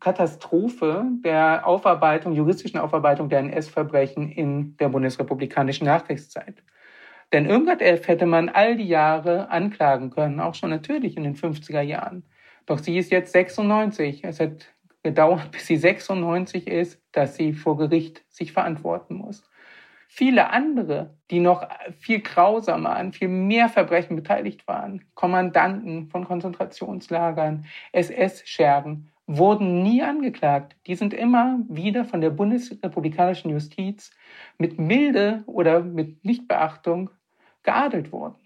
Katastrophe 0.00 1.04
der 1.24 1.66
Aufarbeitung, 1.66 2.32
juristischen 2.34 2.78
Aufarbeitung 2.78 3.28
der 3.28 3.40
NS-Verbrechen 3.40 4.30
in 4.30 4.76
der 4.76 4.88
bundesrepublikanischen 4.88 5.86
Nachkriegszeit. 5.86 6.62
Denn 7.32 7.46
Irmgard 7.46 7.82
Elf 7.82 8.08
hätte 8.08 8.26
man 8.26 8.48
all 8.48 8.76
die 8.76 8.88
Jahre 8.88 9.50
anklagen 9.50 10.10
können, 10.10 10.40
auch 10.40 10.54
schon 10.54 10.70
natürlich 10.70 11.16
in 11.16 11.24
den 11.24 11.36
50er 11.36 11.82
Jahren. 11.82 12.24
Doch 12.66 12.78
sie 12.78 12.98
ist 12.98 13.10
jetzt 13.10 13.32
96. 13.32 14.24
Es 14.24 14.40
hat 14.40 14.66
gedauert, 15.02 15.50
bis 15.50 15.66
sie 15.66 15.76
96 15.76 16.66
ist, 16.66 17.00
dass 17.12 17.36
sie 17.36 17.52
vor 17.52 17.76
Gericht 17.76 18.24
sich 18.28 18.52
verantworten 18.52 19.14
muss. 19.14 19.48
Viele 20.10 20.50
andere, 20.50 21.14
die 21.30 21.38
noch 21.38 21.68
viel 21.98 22.20
grausamer 22.20 22.96
an 22.96 23.12
viel 23.12 23.28
mehr 23.28 23.68
Verbrechen 23.68 24.16
beteiligt 24.16 24.66
waren, 24.66 25.04
Kommandanten 25.14 26.08
von 26.08 26.24
Konzentrationslagern, 26.24 27.66
SS-Schergen, 27.92 29.12
wurden 29.26 29.82
nie 29.82 30.02
angeklagt. 30.02 30.76
Die 30.86 30.94
sind 30.94 31.12
immer 31.12 31.60
wieder 31.68 32.06
von 32.06 32.22
der 32.22 32.30
bundesrepublikanischen 32.30 33.50
Justiz 33.50 34.10
mit 34.56 34.78
Milde 34.78 35.44
oder 35.46 35.80
mit 35.80 36.24
Nichtbeachtung 36.24 37.10
geadelt 37.62 38.10
worden. 38.10 38.38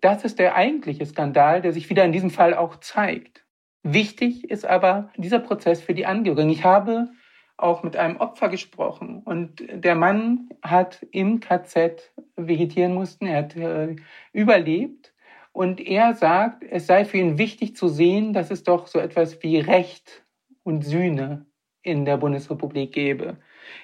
Das 0.00 0.24
ist 0.24 0.40
der 0.40 0.56
eigentliche 0.56 1.06
Skandal, 1.06 1.62
der 1.62 1.72
sich 1.72 1.88
wieder 1.88 2.04
in 2.04 2.10
diesem 2.10 2.30
Fall 2.30 2.54
auch 2.54 2.80
zeigt. 2.80 3.46
Wichtig 3.82 4.48
ist 4.50 4.64
aber 4.64 5.10
dieser 5.16 5.40
Prozess 5.40 5.80
für 5.80 5.94
die 5.94 6.06
Angehörigen. 6.06 6.50
Ich 6.50 6.64
habe 6.64 7.10
auch 7.56 7.82
mit 7.82 7.96
einem 7.96 8.16
Opfer 8.16 8.48
gesprochen 8.48 9.22
und 9.24 9.62
der 9.72 9.94
Mann 9.94 10.48
hat 10.62 11.06
im 11.10 11.40
KZ 11.40 12.12
vegetieren 12.36 12.94
mussten, 12.94 13.26
er 13.26 13.38
hat 13.38 13.56
äh, 13.56 13.96
überlebt 14.32 15.12
und 15.52 15.80
er 15.80 16.14
sagt, 16.14 16.64
es 16.68 16.86
sei 16.86 17.04
für 17.04 17.18
ihn 17.18 17.38
wichtig 17.38 17.76
zu 17.76 17.88
sehen, 17.88 18.32
dass 18.32 18.50
es 18.50 18.62
doch 18.62 18.86
so 18.86 18.98
etwas 18.98 19.42
wie 19.42 19.58
Recht 19.58 20.24
und 20.64 20.82
Sühne 20.82 21.46
in 21.82 22.04
der 22.04 22.16
Bundesrepublik 22.16 22.92
gäbe. 22.92 23.38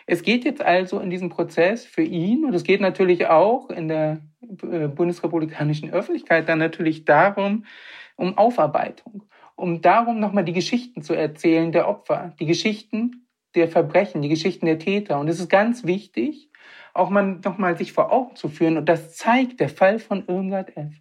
Es 0.06 0.22
geht 0.22 0.44
jetzt 0.44 0.62
also 0.62 1.00
in 1.00 1.10
diesem 1.10 1.28
Prozess 1.28 1.84
für 1.84 2.02
ihn 2.02 2.44
und 2.44 2.54
es 2.54 2.64
geht 2.64 2.80
natürlich 2.80 3.26
auch 3.26 3.70
in 3.70 3.88
der 3.88 4.20
äh, 4.62 4.88
bundesrepublikanischen 4.88 5.90
Öffentlichkeit 5.90 6.48
dann 6.48 6.58
natürlich 6.58 7.04
darum, 7.04 7.64
um 8.16 8.38
Aufarbeitung. 8.38 9.24
Um 9.58 9.80
darum 9.80 10.20
nochmal 10.20 10.44
die 10.44 10.52
Geschichten 10.52 11.02
zu 11.02 11.14
erzählen 11.14 11.72
der 11.72 11.88
Opfer, 11.88 12.32
die 12.38 12.46
Geschichten 12.46 13.26
der 13.56 13.66
Verbrechen, 13.66 14.22
die 14.22 14.28
Geschichten 14.28 14.66
der 14.66 14.78
Täter. 14.78 15.18
Und 15.18 15.28
es 15.28 15.40
ist 15.40 15.50
ganz 15.50 15.84
wichtig, 15.84 16.48
auch 16.94 17.10
mal 17.10 17.40
nochmal 17.44 17.76
sich 17.76 17.92
vor 17.92 18.12
Augen 18.12 18.36
zu 18.36 18.48
führen, 18.48 18.76
und 18.76 18.88
das 18.88 19.16
zeigt 19.16 19.58
der 19.58 19.68
Fall 19.68 19.98
von 19.98 20.24
Irmgard 20.28 20.76
F., 20.76 20.94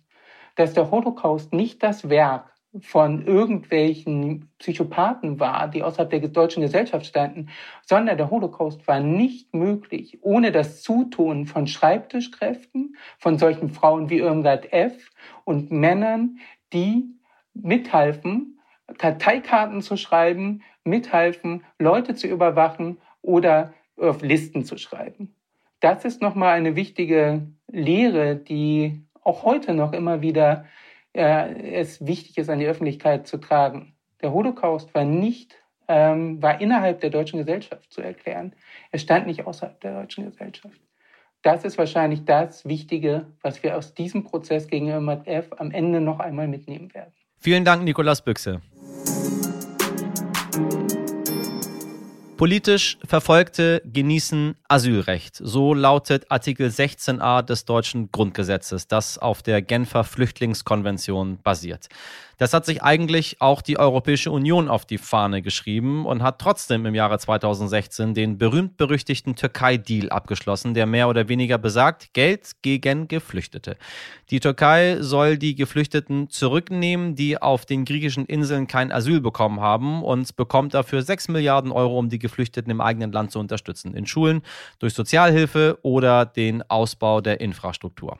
dass 0.55 0.73
der 0.73 0.89
Holocaust 0.89 1.53
nicht 1.53 1.83
das 1.83 2.09
Werk 2.09 2.51
von 2.79 3.25
irgendwelchen 3.25 4.49
Psychopathen 4.57 5.39
war, 5.39 5.67
die 5.67 5.83
außerhalb 5.83 6.09
der 6.09 6.19
deutschen 6.27 6.61
Gesellschaft 6.61 7.05
standen, 7.05 7.49
sondern 7.83 8.17
der 8.17 8.31
Holocaust 8.31 8.87
war 8.87 8.99
nicht 8.99 9.53
möglich 9.53 10.17
ohne 10.21 10.51
das 10.51 10.81
Zutun 10.81 11.45
von 11.45 11.67
Schreibtischkräften, 11.67 12.95
von 13.19 13.37
solchen 13.37 13.69
Frauen 13.69 14.09
wie 14.09 14.17
Irmgard 14.17 14.73
F. 14.73 15.11
und 15.45 15.71
Männern, 15.71 16.39
die 16.73 17.16
mithalfen, 17.63 18.59
Karteikarten 18.97 19.81
zu 19.81 19.97
schreiben, 19.97 20.63
mithalfen, 20.83 21.63
Leute 21.79 22.15
zu 22.15 22.27
überwachen 22.27 22.97
oder 23.21 23.73
auf 23.97 24.21
Listen 24.21 24.63
zu 24.63 24.77
schreiben. 24.77 25.35
Das 25.79 26.05
ist 26.05 26.21
nochmal 26.21 26.53
eine 26.55 26.75
wichtige 26.75 27.47
Lehre, 27.67 28.35
die 28.35 29.03
auch 29.23 29.43
heute 29.43 29.73
noch 29.73 29.93
immer 29.93 30.21
wieder 30.21 30.65
äh, 31.13 31.73
es 31.73 32.05
wichtig 32.05 32.37
ist, 32.37 32.49
an 32.49 32.59
die 32.59 32.65
Öffentlichkeit 32.65 33.27
zu 33.27 33.37
tragen. 33.37 33.93
Der 34.21 34.33
Holocaust 34.33 34.93
war 34.95 35.03
nicht, 35.03 35.55
ähm, 35.87 36.41
war 36.41 36.59
innerhalb 36.61 37.01
der 37.01 37.09
deutschen 37.09 37.39
Gesellschaft 37.39 37.91
zu 37.91 38.01
erklären. 38.01 38.53
Er 38.91 38.99
stand 38.99 39.27
nicht 39.27 39.45
außerhalb 39.45 39.79
der 39.81 40.01
deutschen 40.01 40.25
Gesellschaft. 40.25 40.79
Das 41.43 41.63
ist 41.63 41.77
wahrscheinlich 41.77 42.25
das 42.25 42.65
Wichtige, 42.65 43.27
was 43.41 43.61
wir 43.61 43.77
aus 43.77 43.93
diesem 43.93 44.23
Prozess 44.23 44.67
gegen 44.67 44.87
Irmgard 44.87 45.27
F. 45.27 45.49
am 45.57 45.71
Ende 45.71 46.01
noch 46.01 46.19
einmal 46.19 46.47
mitnehmen 46.47 46.93
werden. 46.93 47.13
Vielen 47.39 47.65
Dank, 47.65 47.83
Nikolas 47.83 48.21
Büchse. 48.23 48.61
Politisch 52.37 52.99
Verfolgte 53.03 53.81
genießen 53.85 54.55
Asylrecht. 54.67 55.37
So 55.37 55.73
lautet 55.73 56.29
Artikel 56.29 56.69
16a 56.69 57.41
des 57.41 57.65
deutschen 57.65 58.11
Grundgesetzes, 58.11 58.87
das 58.87 59.17
auf 59.17 59.41
der 59.41 59.63
Genfer 59.63 60.03
Flüchtlingskonvention 60.03 61.39
basiert. 61.41 61.89
Das 62.37 62.53
hat 62.53 62.67
sich 62.67 62.83
eigentlich 62.83 63.41
auch 63.41 63.63
die 63.63 63.79
Europäische 63.79 64.29
Union 64.29 64.69
auf 64.69 64.85
die 64.85 64.99
Fahne 64.99 65.41
geschrieben 65.41 66.05
und 66.05 66.21
hat 66.21 66.39
trotzdem 66.39 66.85
im 66.85 66.93
Jahre 66.93 67.17
2016 67.17 68.13
den 68.13 68.37
berühmt-berüchtigten 68.37 69.35
Türkei-Deal 69.35 70.11
abgeschlossen, 70.11 70.75
der 70.75 70.85
mehr 70.85 71.09
oder 71.09 71.29
weniger 71.29 71.57
besagt, 71.57 72.13
Geld 72.13 72.51
gegen 72.61 73.07
Geflüchtete. 73.07 73.77
Die 74.29 74.39
Türkei 74.39 74.97
soll 74.99 75.39
die 75.39 75.55
Geflüchteten 75.55 76.29
zurücknehmen, 76.29 77.15
die 77.15 77.41
auf 77.41 77.65
den 77.65 77.85
griechischen 77.85 78.27
Inseln 78.27 78.67
kein 78.67 78.91
Asyl 78.91 79.19
bekommen 79.19 79.59
haben 79.59 80.03
und 80.03 80.35
bekommt 80.35 80.75
dafür 80.75 81.01
6 81.01 81.29
Milliarden 81.29 81.71
Euro, 81.71 81.97
um 81.97 82.09
die 82.09 82.19
Geflüchteten 82.19 82.69
im 82.69 82.81
eigenen 82.81 83.11
Land 83.11 83.31
zu 83.31 83.39
unterstützen. 83.39 83.95
In 83.95 84.05
Schulen, 84.05 84.43
durch 84.77 84.93
Sozialhilfe 84.93 85.79
oder 85.81 86.27
den 86.27 86.61
Ausbau 86.69 87.19
der 87.19 87.41
Infrastruktur. 87.41 88.19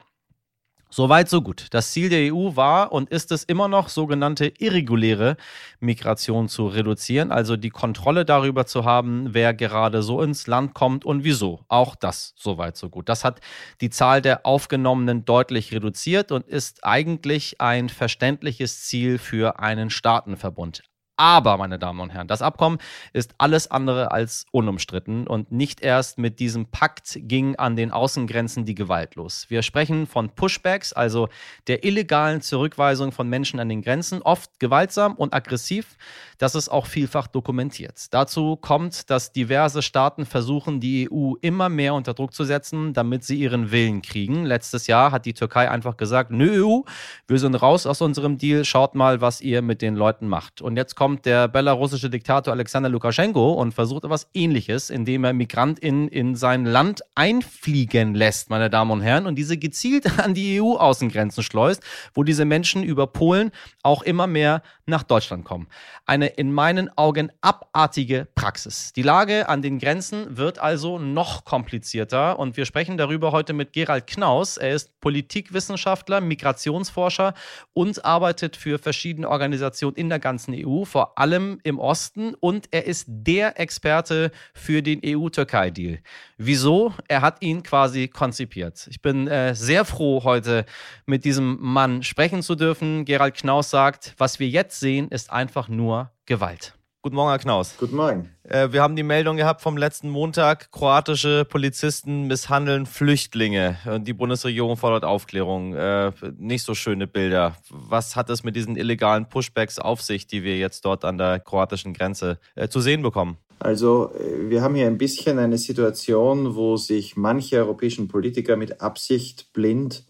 Soweit, 0.97 1.29
so 1.29 1.43
gut. 1.43 1.67
Das 1.75 1.91
Ziel 1.91 2.09
der 2.09 2.33
EU 2.33 2.55
war 2.55 2.91
und 2.91 3.11
ist 3.11 3.31
es 3.31 3.43
immer 3.43 3.67
noch, 3.67 3.87
sogenannte 3.87 4.51
irreguläre 4.57 5.37
Migration 5.79 6.49
zu 6.49 6.65
reduzieren, 6.65 7.31
also 7.31 7.55
die 7.55 7.69
Kontrolle 7.69 8.25
darüber 8.25 8.65
zu 8.65 8.83
haben, 8.83 9.31
wer 9.31 9.53
gerade 9.53 10.01
so 10.01 10.23
ins 10.23 10.47
Land 10.47 10.73
kommt 10.73 11.05
und 11.05 11.23
wieso. 11.23 11.63
Auch 11.67 11.95
das 11.95 12.33
soweit, 12.35 12.77
so 12.77 12.89
gut. 12.89 13.09
Das 13.09 13.23
hat 13.23 13.41
die 13.79 13.91
Zahl 13.91 14.23
der 14.23 14.47
Aufgenommenen 14.47 15.23
deutlich 15.23 15.71
reduziert 15.71 16.31
und 16.31 16.47
ist 16.47 16.83
eigentlich 16.83 17.61
ein 17.61 17.89
verständliches 17.89 18.85
Ziel 18.85 19.19
für 19.19 19.59
einen 19.59 19.91
Staatenverbund. 19.91 20.81
Aber, 21.17 21.57
meine 21.57 21.79
Damen 21.79 21.99
und 21.99 22.11
Herren, 22.11 22.27
das 22.27 22.43
Abkommen 22.43 22.77
ist 23.11 23.33
alles 23.39 23.71
andere 23.71 24.11
als 24.11 24.45
unumstritten 24.51 25.25
und 25.25 25.51
nicht 25.51 25.81
erst 25.81 26.19
mit 26.19 26.39
diesem 26.39 26.67
Pakt 26.67 27.17
ging 27.21 27.55
an 27.55 27.75
den 27.75 27.91
Außengrenzen 27.91 28.65
die 28.65 28.75
Gewalt 28.75 29.15
los. 29.15 29.45
Wir 29.49 29.63
sprechen 29.63 30.05
von 30.05 30.29
Pushbacks, 30.29 30.93
also 30.93 31.29
der 31.65 31.83
illegalen 31.83 32.41
Zurückweisung 32.41 33.11
von 33.11 33.27
Menschen 33.27 33.59
an 33.59 33.69
den 33.69 33.81
Grenzen, 33.81 34.21
oft 34.21 34.59
gewaltsam 34.59 35.15
und 35.15 35.33
aggressiv. 35.33 35.97
Das 36.37 36.53
ist 36.53 36.69
auch 36.69 36.85
vielfach 36.85 37.25
dokumentiert. 37.25 38.13
Dazu 38.13 38.55
kommt, 38.55 39.09
dass 39.09 39.31
diverse 39.31 39.81
Staaten 39.81 40.27
versuchen, 40.27 40.79
die 40.79 41.09
EU 41.11 41.33
immer 41.41 41.67
mehr 41.67 41.95
unter 41.95 42.13
Druck 42.13 42.33
zu 42.33 42.43
setzen, 42.43 42.93
damit 42.93 43.23
sie 43.23 43.37
ihren 43.37 43.71
Willen 43.71 44.03
kriegen. 44.03 44.45
Letztes 44.45 44.85
Jahr 44.85 45.11
hat 45.11 45.25
die 45.25 45.33
Türkei 45.33 45.71
einfach 45.71 45.97
gesagt, 45.97 46.29
nö 46.29 46.57
EU, 46.57 46.81
wir 47.27 47.39
sind 47.39 47.55
raus 47.55 47.85
aus 47.85 48.01
unserem 48.01 48.37
Deal, 48.37 48.65
schaut 48.65 48.95
mal, 48.95 49.21
was 49.21 49.41
ihr 49.41 49.61
mit 49.61 49.81
den 49.81 49.95
Leuten 49.95 50.27
macht. 50.27 50.61
Und 50.61 50.77
jetzt 50.77 50.95
kommt 50.95 51.06
kommt 51.07 51.25
der 51.25 51.47
belarussische 51.47 52.09
Diktator 52.09 52.51
Alexander 52.53 52.89
Lukaschenko 52.89 53.53
und 53.53 53.73
versucht 53.73 54.03
etwas 54.03 54.27
Ähnliches, 54.33 54.89
indem 54.89 55.23
er 55.23 55.31
MigrantInnen 55.31 56.09
in 56.09 56.35
sein 56.35 56.65
Land 56.65 56.99
einfliegen 57.15 58.13
lässt, 58.13 58.49
meine 58.49 58.69
Damen 58.69 58.91
und 58.91 58.99
Herren, 58.99 59.25
und 59.25 59.35
diese 59.35 59.55
gezielt 59.55 60.19
an 60.19 60.33
die 60.33 60.59
EU-Außengrenzen 60.59 61.43
schleust, 61.43 61.81
wo 62.13 62.25
diese 62.25 62.43
Menschen 62.43 62.83
über 62.83 63.07
Polen 63.07 63.51
auch 63.83 64.01
immer 64.01 64.27
mehr 64.27 64.61
nach 64.85 65.03
Deutschland 65.03 65.45
kommen. 65.45 65.67
Eine 66.05 66.27
in 66.27 66.51
meinen 66.51 66.89
Augen 66.97 67.31
abartige 67.39 68.27
Praxis. 68.35 68.91
Die 68.93 69.01
Lage 69.01 69.47
an 69.47 69.61
den 69.61 69.79
Grenzen 69.79 70.37
wird 70.37 70.59
also 70.59 70.99
noch 70.99 71.45
komplizierter 71.45 72.37
und 72.37 72.57
wir 72.57 72.65
sprechen 72.65 72.97
darüber 72.97 73.31
heute 73.31 73.53
mit 73.53 73.71
Gerald 73.71 74.07
Knaus. 74.07 74.57
Er 74.57 74.73
ist 74.73 74.99
Politikwissenschaftler, 74.99 76.19
Migrationsforscher 76.19 77.33
und 77.73 78.03
arbeitet 78.03 78.57
für 78.57 78.77
verschiedene 78.77 79.29
Organisationen 79.29 79.95
in 79.95 80.09
der 80.09 80.19
ganzen 80.19 80.53
EU, 80.53 80.83
vor 80.97 81.15
allem 81.15 81.59
im 81.61 81.77
Osten 81.77 82.33
und 82.33 82.69
er 82.71 82.85
ist 82.85 83.05
der 83.07 83.59
Experte 83.59 84.31
für 84.55 84.81
den 84.81 84.99
EU-Türkei-Deal. 85.05 85.99
Wieso? 86.39 86.91
Er 87.07 87.21
hat 87.21 87.43
ihn 87.43 87.61
quasi 87.61 88.07
konzipiert. 88.07 88.87
Ich 88.89 89.03
bin 89.03 89.27
äh, 89.27 89.53
sehr 89.53 89.85
froh, 89.85 90.23
heute 90.23 90.65
mit 91.05 91.23
diesem 91.23 91.59
Mann 91.61 92.01
sprechen 92.01 92.41
zu 92.41 92.55
dürfen. 92.55 93.05
Gerald 93.05 93.35
Knaus 93.35 93.69
sagt, 93.69 94.15
was 94.17 94.39
wir 94.39 94.47
jetzt 94.47 94.79
sehen, 94.79 95.09
ist 95.09 95.31
einfach 95.31 95.67
nur 95.67 96.09
Gewalt. 96.25 96.73
Guten 97.03 97.15
Morgen, 97.15 97.29
Herr 97.29 97.39
Knaus. 97.39 97.75
Guten 97.77 97.95
Morgen. 97.95 98.29
Äh, 98.43 98.71
wir 98.71 98.81
haben 98.81 98.95
die 98.95 99.03
Meldung 99.03 99.37
gehabt 99.37 99.61
vom 99.61 99.77
letzten 99.77 100.09
Montag, 100.09 100.71
kroatische 100.71 101.45
Polizisten 101.45 102.27
misshandeln 102.27 102.85
Flüchtlinge. 102.85 103.77
Und 103.85 104.07
die 104.07 104.13
Bundesregierung 104.13 104.77
fordert 104.77 105.05
Aufklärung. 105.05 105.75
Äh, 105.75 106.11
nicht 106.37 106.63
so 106.63 106.73
schöne 106.73 107.07
Bilder. 107.07 107.55
Was 107.69 108.15
hat 108.15 108.29
es 108.29 108.43
mit 108.43 108.55
diesen 108.55 108.75
illegalen 108.75 109.29
Pushbacks 109.29 109.79
auf 109.79 110.01
sich, 110.01 110.27
die 110.27 110.43
wir 110.43 110.57
jetzt 110.57 110.85
dort 110.85 111.05
an 111.05 111.17
der 111.17 111.39
kroatischen 111.39 111.93
Grenze 111.93 112.39
äh, 112.55 112.67
zu 112.67 112.81
sehen 112.81 113.03
bekommen? 113.03 113.37
Also 113.59 114.11
wir 114.39 114.61
haben 114.61 114.75
hier 114.75 114.87
ein 114.87 114.97
bisschen 114.97 115.39
eine 115.39 115.57
Situation, 115.57 116.55
wo 116.55 116.77
sich 116.77 117.15
manche 117.15 117.57
europäischen 117.57 118.07
Politiker 118.07 118.55
mit 118.55 118.81
Absicht 118.81 119.51
blind 119.53 120.03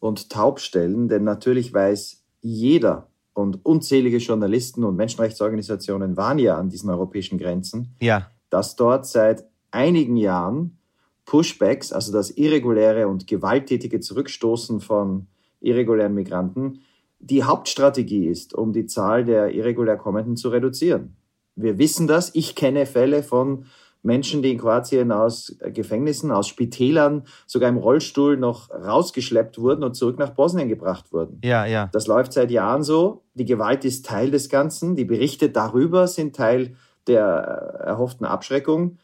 und 0.00 0.30
taub 0.30 0.60
stellen, 0.60 1.08
denn 1.08 1.24
natürlich 1.24 1.72
weiß 1.72 2.22
jeder, 2.42 3.08
und 3.34 3.64
unzählige 3.66 4.18
Journalisten 4.18 4.84
und 4.84 4.96
Menschenrechtsorganisationen 4.96 6.16
waren 6.16 6.38
ja 6.38 6.56
an 6.56 6.70
diesen 6.70 6.88
europäischen 6.88 7.36
Grenzen, 7.38 7.94
ja. 8.00 8.30
dass 8.48 8.76
dort 8.76 9.06
seit 9.06 9.44
einigen 9.70 10.16
Jahren 10.16 10.78
Pushbacks, 11.26 11.92
also 11.92 12.12
das 12.12 12.30
irreguläre 12.30 13.08
und 13.08 13.26
gewalttätige 13.26 14.00
Zurückstoßen 14.00 14.80
von 14.80 15.26
irregulären 15.60 16.14
Migranten, 16.14 16.80
die 17.18 17.42
Hauptstrategie 17.42 18.26
ist, 18.26 18.54
um 18.54 18.72
die 18.72 18.86
Zahl 18.86 19.24
der 19.24 19.52
irregulär 19.52 19.96
Kommenden 19.96 20.36
zu 20.36 20.50
reduzieren. 20.50 21.16
Wir 21.56 21.78
wissen 21.78 22.06
das. 22.06 22.34
Ich 22.34 22.54
kenne 22.54 22.86
Fälle 22.86 23.22
von 23.22 23.66
Menschen, 24.04 24.42
die 24.42 24.52
in 24.52 24.58
Kroatien 24.58 25.10
aus 25.12 25.56
Gefängnissen, 25.72 26.30
aus 26.30 26.46
Spitälern, 26.46 27.24
sogar 27.46 27.70
im 27.70 27.78
Rollstuhl 27.78 28.36
noch 28.36 28.70
rausgeschleppt 28.70 29.58
wurden 29.58 29.82
und 29.82 29.94
zurück 29.94 30.18
nach 30.18 30.30
Bosnien 30.30 30.68
gebracht 30.68 31.12
wurden. 31.12 31.40
Ja, 31.42 31.64
ja. 31.64 31.88
Das 31.92 32.06
läuft 32.06 32.34
seit 32.34 32.50
Jahren 32.50 32.82
so. 32.82 33.22
Die 33.34 33.46
Gewalt 33.46 33.84
ist 33.84 34.04
Teil 34.06 34.30
des 34.30 34.48
Ganzen. 34.48 34.94
Die 34.94 35.06
Berichte 35.06 35.48
darüber 35.48 36.06
sind 36.06 36.36
Teil 36.36 36.76
der 37.06 37.24
erhofften 37.24 38.26
Abschreckung. 38.26 38.98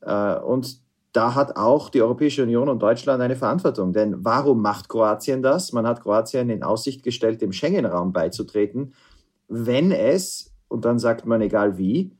Äh, 0.00 0.36
und 0.36 0.78
da 1.12 1.34
hat 1.34 1.56
auch 1.56 1.88
die 1.88 2.02
Europäische 2.02 2.42
Union 2.42 2.68
und 2.68 2.80
Deutschland 2.80 3.22
eine 3.22 3.36
Verantwortung. 3.36 3.92
Denn 3.92 4.24
warum 4.24 4.62
macht 4.62 4.88
Kroatien 4.88 5.42
das? 5.42 5.72
Man 5.72 5.86
hat 5.86 6.02
Kroatien 6.02 6.50
in 6.50 6.62
Aussicht 6.62 7.02
gestellt, 7.02 7.40
dem 7.40 7.52
Schengen-Raum 7.52 8.12
beizutreten, 8.12 8.92
wenn 9.48 9.92
es, 9.92 10.52
und 10.68 10.84
dann 10.84 10.98
sagt 10.98 11.24
man 11.26 11.40
egal 11.40 11.78
wie, 11.78 12.12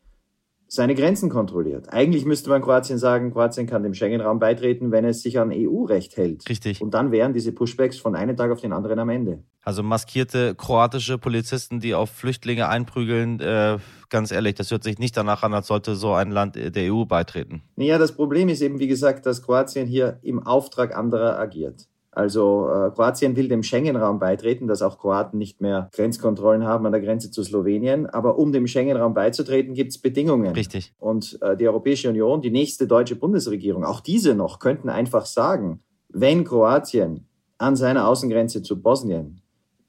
seine 0.69 0.95
Grenzen 0.95 1.31
kontrolliert. 1.31 1.93
Eigentlich 1.93 2.25
müsste 2.25 2.51
man 2.51 2.63
Kroatien 2.63 2.99
sagen, 2.99 3.33
Kroatien 3.33 3.67
kann 3.67 3.83
dem 3.83 3.95
Schengen-Raum 3.95 4.39
beitreten, 4.39 4.91
wenn 4.91 5.05
es 5.05 5.23
sich 5.23 5.39
an 5.39 5.53
EU-Recht 5.53 6.17
hält. 6.17 6.49
Richtig. 6.49 6.83
Und 6.83 6.95
dann 6.95 7.13
wären 7.13 7.33
diese 7.33 7.53
Pushbacks 7.53 7.99
von 7.99 8.17
einem 8.17 8.37
Tag 8.37 8.51
auf 8.51 8.61
den 8.61 8.73
anderen 8.73 8.99
am 8.99 9.09
Ende. 9.09 9.43
Also 9.63 9.83
maskierte 9.83 10.55
kroatische 10.55 11.19
Polizisten, 11.19 11.81
die 11.81 11.95
auf 11.95 12.11
Flüchtlinge 12.11 12.69
einprügeln, 12.69 13.41
äh, 13.41 13.79
ganz 14.09 14.31
ehrlich, 14.31 14.55
das 14.55 14.71
hört 14.71 14.85
sich 14.85 14.99
nicht 14.99 15.17
danach 15.17 15.43
an, 15.43 15.55
als 15.55 15.67
sollte 15.67 15.97
so 15.97 16.13
ein 16.13 16.31
Land 16.31 16.57
der 16.57 16.93
EU 16.93 17.05
beitreten. 17.05 17.63
Naja, 17.75 17.99
das 17.99 18.13
Problem 18.13 18.49
ist 18.49 18.61
eben, 18.61 18.79
wie 18.79 18.87
gesagt, 18.87 19.27
dass 19.27 19.43
Kroatien 19.43 19.87
hier 19.89 20.19
im 20.23 20.45
Auftrag 20.45 20.97
anderer 20.97 21.39
agiert. 21.39 21.89
Also 22.17 22.71
äh, 22.71 22.91
Kroatien 22.93 23.37
will 23.37 23.47
dem 23.47 23.63
Schengen-Raum 23.63 24.19
beitreten, 24.19 24.67
dass 24.67 24.81
auch 24.81 24.99
Kroaten 24.99 25.37
nicht 25.37 25.61
mehr 25.61 25.91
Grenzkontrollen 25.93 26.65
haben 26.65 26.87
an 26.87 26.93
der 26.93 27.03
Grenze 27.03 27.31
zu 27.31 27.43
Slowenien. 27.43 28.07
Aber 28.07 28.39
um 28.39 28.53
dem 28.53 28.67
Schengen-Raum 28.67 29.13
beizutreten, 29.13 29.75
gibt 29.75 29.91
es 29.91 29.99
Bedingungen. 29.99 30.55
Richtig. 30.55 30.95
Und 30.99 31.39
äh, 31.43 31.59
die 31.59 31.69
Europäische 31.69 32.09
Union, 32.09 32.41
die 32.41 32.51
nächste 32.51 32.87
deutsche 32.87 33.17
Bundesregierung, 33.17 33.85
auch 33.85 34.01
diese 34.01 34.35
noch, 34.35 34.61
könnten 34.61 34.89
einfach 34.89 35.27
sagen, 35.27 35.83
wenn 36.09 36.45
Kroatien 36.45 37.29
an 37.59 37.77
seiner 37.77 38.09
Außengrenze 38.09 38.63
zu 38.63 38.81
Bosnien 38.81 39.43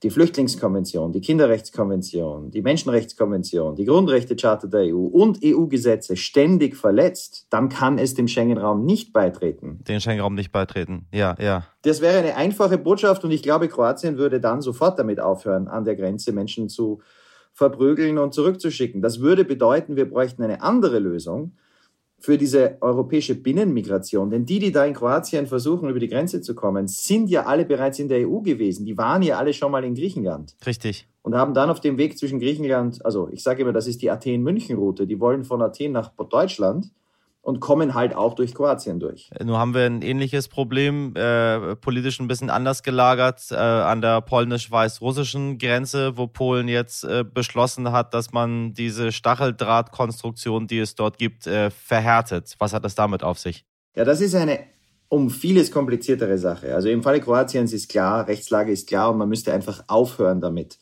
die 0.03 0.09
Flüchtlingskonvention, 0.09 1.11
die 1.11 1.21
Kinderrechtskonvention, 1.21 2.51
die 2.51 2.61
Menschenrechtskonvention, 2.61 3.75
die 3.75 3.85
Grundrechtecharta 3.85 4.67
der 4.67 4.93
EU 4.93 5.07
und 5.07 5.39
EU-Gesetze 5.43 6.15
ständig 6.15 6.75
verletzt, 6.75 7.47
dann 7.49 7.69
kann 7.69 7.97
es 7.97 8.13
dem 8.13 8.27
Schengen-Raum 8.27 8.85
nicht 8.85 9.11
beitreten. 9.11 9.79
Den 9.87 9.99
Schengen-Raum 9.99 10.35
nicht 10.35 10.51
beitreten, 10.51 11.07
ja, 11.11 11.35
ja. 11.39 11.63
Das 11.81 12.01
wäre 12.01 12.19
eine 12.19 12.35
einfache 12.35 12.77
Botschaft 12.77 13.23
und 13.23 13.31
ich 13.31 13.41
glaube, 13.41 13.67
Kroatien 13.67 14.17
würde 14.17 14.39
dann 14.39 14.61
sofort 14.61 14.99
damit 14.99 15.19
aufhören, 15.19 15.67
an 15.67 15.83
der 15.83 15.95
Grenze 15.95 16.31
Menschen 16.31 16.69
zu 16.69 17.01
verprügeln 17.53 18.19
und 18.19 18.35
zurückzuschicken. 18.35 19.01
Das 19.01 19.19
würde 19.19 19.43
bedeuten, 19.43 19.95
wir 19.95 20.07
bräuchten 20.07 20.43
eine 20.43 20.61
andere 20.61 20.99
Lösung 20.99 21.53
für 22.19 22.37
diese 22.37 22.77
europäische 22.81 23.35
Binnenmigration. 23.35 24.29
Denn 24.29 24.45
die, 24.45 24.59
die 24.59 24.71
da 24.71 24.85
in 24.85 24.93
Kroatien 24.93 25.45
versuchen, 25.45 25.89
über 25.89 25.99
die 25.99 26.07
Grenze 26.07 26.41
zu 26.41 26.55
kommen, 26.55 26.87
sind 26.87 27.29
ja 27.29 27.45
alle 27.45 27.65
bereits 27.65 27.99
in 27.99 28.07
der 28.07 28.27
EU 28.27 28.39
gewesen. 28.39 28.85
Die 28.85 28.97
waren 28.97 29.21
ja 29.21 29.37
alle 29.37 29.53
schon 29.53 29.71
mal 29.71 29.83
in 29.83 29.93
Griechenland. 29.93 30.55
Richtig. 30.65 31.07
Und 31.21 31.35
haben 31.35 31.53
dann 31.53 31.69
auf 31.69 31.79
dem 31.79 31.97
Weg 31.97 32.17
zwischen 32.17 32.39
Griechenland, 32.39 33.05
also 33.05 33.29
ich 33.31 33.43
sage 33.43 33.61
immer, 33.61 33.73
das 33.73 33.87
ist 33.87 34.01
die 34.01 34.09
Athen-München-Route, 34.09 35.05
die 35.05 35.19
wollen 35.19 35.43
von 35.43 35.61
Athen 35.61 35.91
nach 35.91 36.11
Deutschland 36.29 36.91
und 37.47 37.61
kommen 37.61 37.93
halt 37.93 38.13
auch 38.13 38.33
durch 38.33 38.53
Kroatien 38.53 38.99
durch. 38.99 39.29
Nun 39.41 39.55
haben 39.55 39.73
wir 39.73 39.85
ein 39.85 40.01
ähnliches 40.01 40.49
Problem, 40.49 41.15
äh, 41.15 41.77
politisch 41.77 42.19
ein 42.19 42.27
bisschen 42.27 42.49
anders 42.49 42.83
gelagert, 42.83 43.41
äh, 43.51 43.55
an 43.55 44.01
der 44.01 44.19
polnisch-weiß-russischen 44.19 45.57
Grenze, 45.57 46.17
wo 46.17 46.27
Polen 46.27 46.67
jetzt 46.67 47.05
äh, 47.05 47.23
beschlossen 47.23 47.93
hat, 47.93 48.13
dass 48.13 48.33
man 48.33 48.73
diese 48.73 49.13
Stacheldrahtkonstruktion, 49.13 50.67
die 50.67 50.79
es 50.79 50.95
dort 50.95 51.17
gibt, 51.17 51.47
äh, 51.47 51.69
verhärtet. 51.69 52.53
Was 52.59 52.73
hat 52.73 52.83
das 52.83 52.95
damit 52.95 53.23
auf 53.23 53.39
sich? 53.39 53.63
Ja, 53.95 54.03
das 54.03 54.19
ist 54.19 54.35
eine 54.35 54.59
um 55.07 55.29
vieles 55.29 55.71
kompliziertere 55.71 56.37
Sache. 56.37 56.75
Also 56.75 56.89
im 56.89 57.01
Falle 57.01 57.21
Kroatiens 57.21 57.71
ist 57.71 57.87
klar, 57.87 58.27
Rechtslage 58.27 58.73
ist 58.73 58.89
klar 58.89 59.11
und 59.11 59.19
man 59.19 59.29
müsste 59.29 59.53
einfach 59.53 59.85
aufhören 59.87 60.41
damit. 60.41 60.79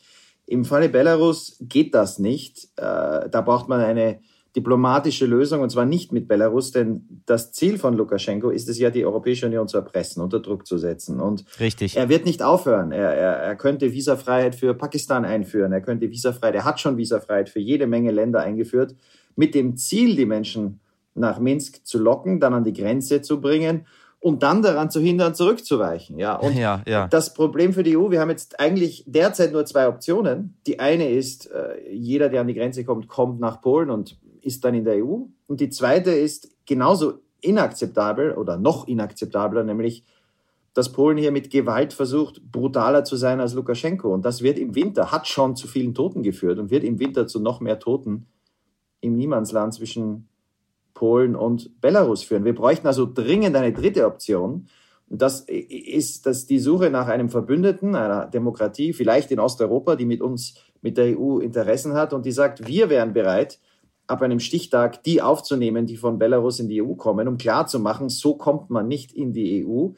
Im 0.48 0.66
Falle 0.66 0.90
Belarus 0.90 1.58
geht 1.60 1.94
das 1.94 2.18
nicht. 2.18 2.70
Äh, 2.78 3.30
da 3.30 3.42
braucht 3.46 3.70
man 3.70 3.82
eine 3.82 4.20
diplomatische 4.56 5.26
Lösung, 5.26 5.62
und 5.62 5.70
zwar 5.70 5.86
nicht 5.86 6.12
mit 6.12 6.28
Belarus, 6.28 6.72
denn 6.72 7.22
das 7.26 7.52
Ziel 7.52 7.78
von 7.78 7.96
Lukaschenko 7.96 8.50
ist 8.50 8.70
es 8.70 8.80
ja, 8.80 8.90
die 8.90 9.06
Europäische 9.06 9.48
Union 9.48 9.68
zu 9.68 9.78
erpressen, 9.78 10.22
unter 10.22 10.40
Druck 10.40 10.66
zu 10.66 10.78
setzen. 10.78 11.20
Und 11.20 11.44
Richtig. 11.60 11.98
er 11.98 12.08
wird 12.08 12.26
nicht 12.26 12.42
aufhören. 12.42 12.92
Er, 12.92 13.14
er, 13.14 13.34
er 13.34 13.56
könnte 13.56 13.92
Visafreiheit 13.92 14.56
für 14.56 14.74
Pakistan 14.74 15.26
einführen. 15.26 15.74
Er 15.74 15.82
könnte 15.82 16.10
Visafreiheit, 16.10 16.56
er 16.56 16.66
hat 16.66 16.80
schon 16.80 16.98
Visafreiheit 16.98 17.50
für 17.50 17.60
jede 17.60 17.86
Menge 17.86 18.12
Länder 18.12 18.42
eingeführt, 18.42 18.96
mit 19.36 19.54
dem 19.56 19.76
Ziel, 19.76 20.16
die 20.16 20.26
Menschen 20.26 20.80
nach 21.16 21.40
Minsk 21.40 21.86
zu 21.86 21.98
locken, 21.98 22.40
dann 22.40 22.54
an 22.54 22.64
die 22.64 22.74
Grenze 22.74 23.22
zu 23.22 23.42
bringen 23.42 23.86
und 24.20 24.42
dann 24.42 24.62
daran 24.62 24.90
zu 24.90 25.00
hindern, 25.02 25.36
zurückzuweichen. 25.36 26.18
Ja, 26.18 26.36
und 26.36 26.56
ja, 26.56 26.82
ja. 26.88 27.08
das 27.08 27.34
Problem 27.34 27.74
für 27.74 27.84
die 27.84 27.96
EU, 27.96 28.10
wir 28.10 28.22
haben 28.22 28.32
jetzt 28.32 28.60
eigentlich 28.60 29.04
derzeit 29.06 29.52
nur 29.52 29.66
zwei 29.66 29.88
Optionen. 29.88 30.58
Die 30.66 30.80
eine 30.80 31.10
ist, 31.10 31.52
äh, 31.52 31.92
jeder, 31.92 32.30
der 32.30 32.42
an 32.42 32.48
die 32.48 32.56
Grenze 32.56 32.84
kommt, 32.86 33.08
kommt 33.08 33.40
nach 33.40 33.62
Polen 33.62 33.90
und 33.90 34.18
ist 34.46 34.64
dann 34.64 34.76
in 34.76 34.86
der 34.86 35.04
EU. 35.04 35.24
Und 35.48 35.60
die 35.60 35.70
zweite 35.70 36.12
ist 36.12 36.50
genauso 36.66 37.20
inakzeptabel 37.42 38.34
oder 38.34 38.58
noch 38.58 38.88
inakzeptabler, 38.88 39.64
nämlich 39.64 40.04
dass 40.74 40.92
Polen 40.92 41.18
hier 41.18 41.32
mit 41.32 41.52
Gewalt 41.52 41.94
versucht, 41.94 42.52
brutaler 42.52 43.06
zu 43.06 43.16
sein 43.16 43.40
als 43.40 43.54
Lukaschenko. 43.54 44.14
Und 44.14 44.26
das 44.26 44.42
wird 44.42 44.60
im 44.60 44.76
Winter, 44.76 45.12
hat 45.12 45.26
schon 45.26 45.56
zu 45.56 45.68
vielen 45.68 45.94
Toten 45.94 46.22
geführt 46.22 46.60
und 46.60 46.70
wird 46.70 46.84
im 46.84 47.00
Winter 47.00 47.28
zu 47.28 47.40
noch 47.40 47.62
mehr 47.62 47.80
Toten 47.80 48.28
im 49.00 49.16
Niemandsland 49.16 49.74
zwischen 49.74 50.28
Polen 50.94 51.36
und 51.36 51.80
Belarus 51.80 52.24
führen. 52.24 52.44
Wir 52.44 52.56
bräuchten 52.56 52.88
also 52.88 53.10
dringend 53.12 53.56
eine 53.56 53.72
dritte 53.72 54.06
Option. 54.06 54.68
Und 55.08 55.22
das 55.22 55.42
ist 55.48 56.26
dass 56.26 56.46
die 56.46 56.60
Suche 56.60 56.90
nach 56.90 57.08
einem 57.08 57.30
Verbündeten, 57.30 57.96
einer 57.96 58.26
Demokratie, 58.26 58.92
vielleicht 58.92 59.32
in 59.32 59.40
Osteuropa, 59.40 59.96
die 59.96 60.06
mit 60.06 60.22
uns, 60.22 60.56
mit 60.82 60.98
der 60.98 61.18
EU 61.18 61.40
Interessen 61.40 61.94
hat 61.94 62.12
und 62.12 62.26
die 62.26 62.34
sagt, 62.34 62.68
wir 62.68 62.90
wären 62.90 63.14
bereit, 63.14 63.60
ab 64.08 64.22
einem 64.22 64.40
Stichtag 64.40 65.04
die 65.04 65.22
aufzunehmen, 65.22 65.86
die 65.86 65.98
von 65.98 66.20
Belarus 66.20 66.60
in 66.60 66.70
die 66.70 66.82
EU 66.82 66.96
kommen, 66.96 67.28
um 67.28 67.38
klarzumachen, 67.38 68.10
so 68.10 68.36
kommt 68.36 68.70
man 68.70 68.88
nicht 68.88 69.12
in 69.12 69.34
die 69.34 69.66
EU. 69.66 69.90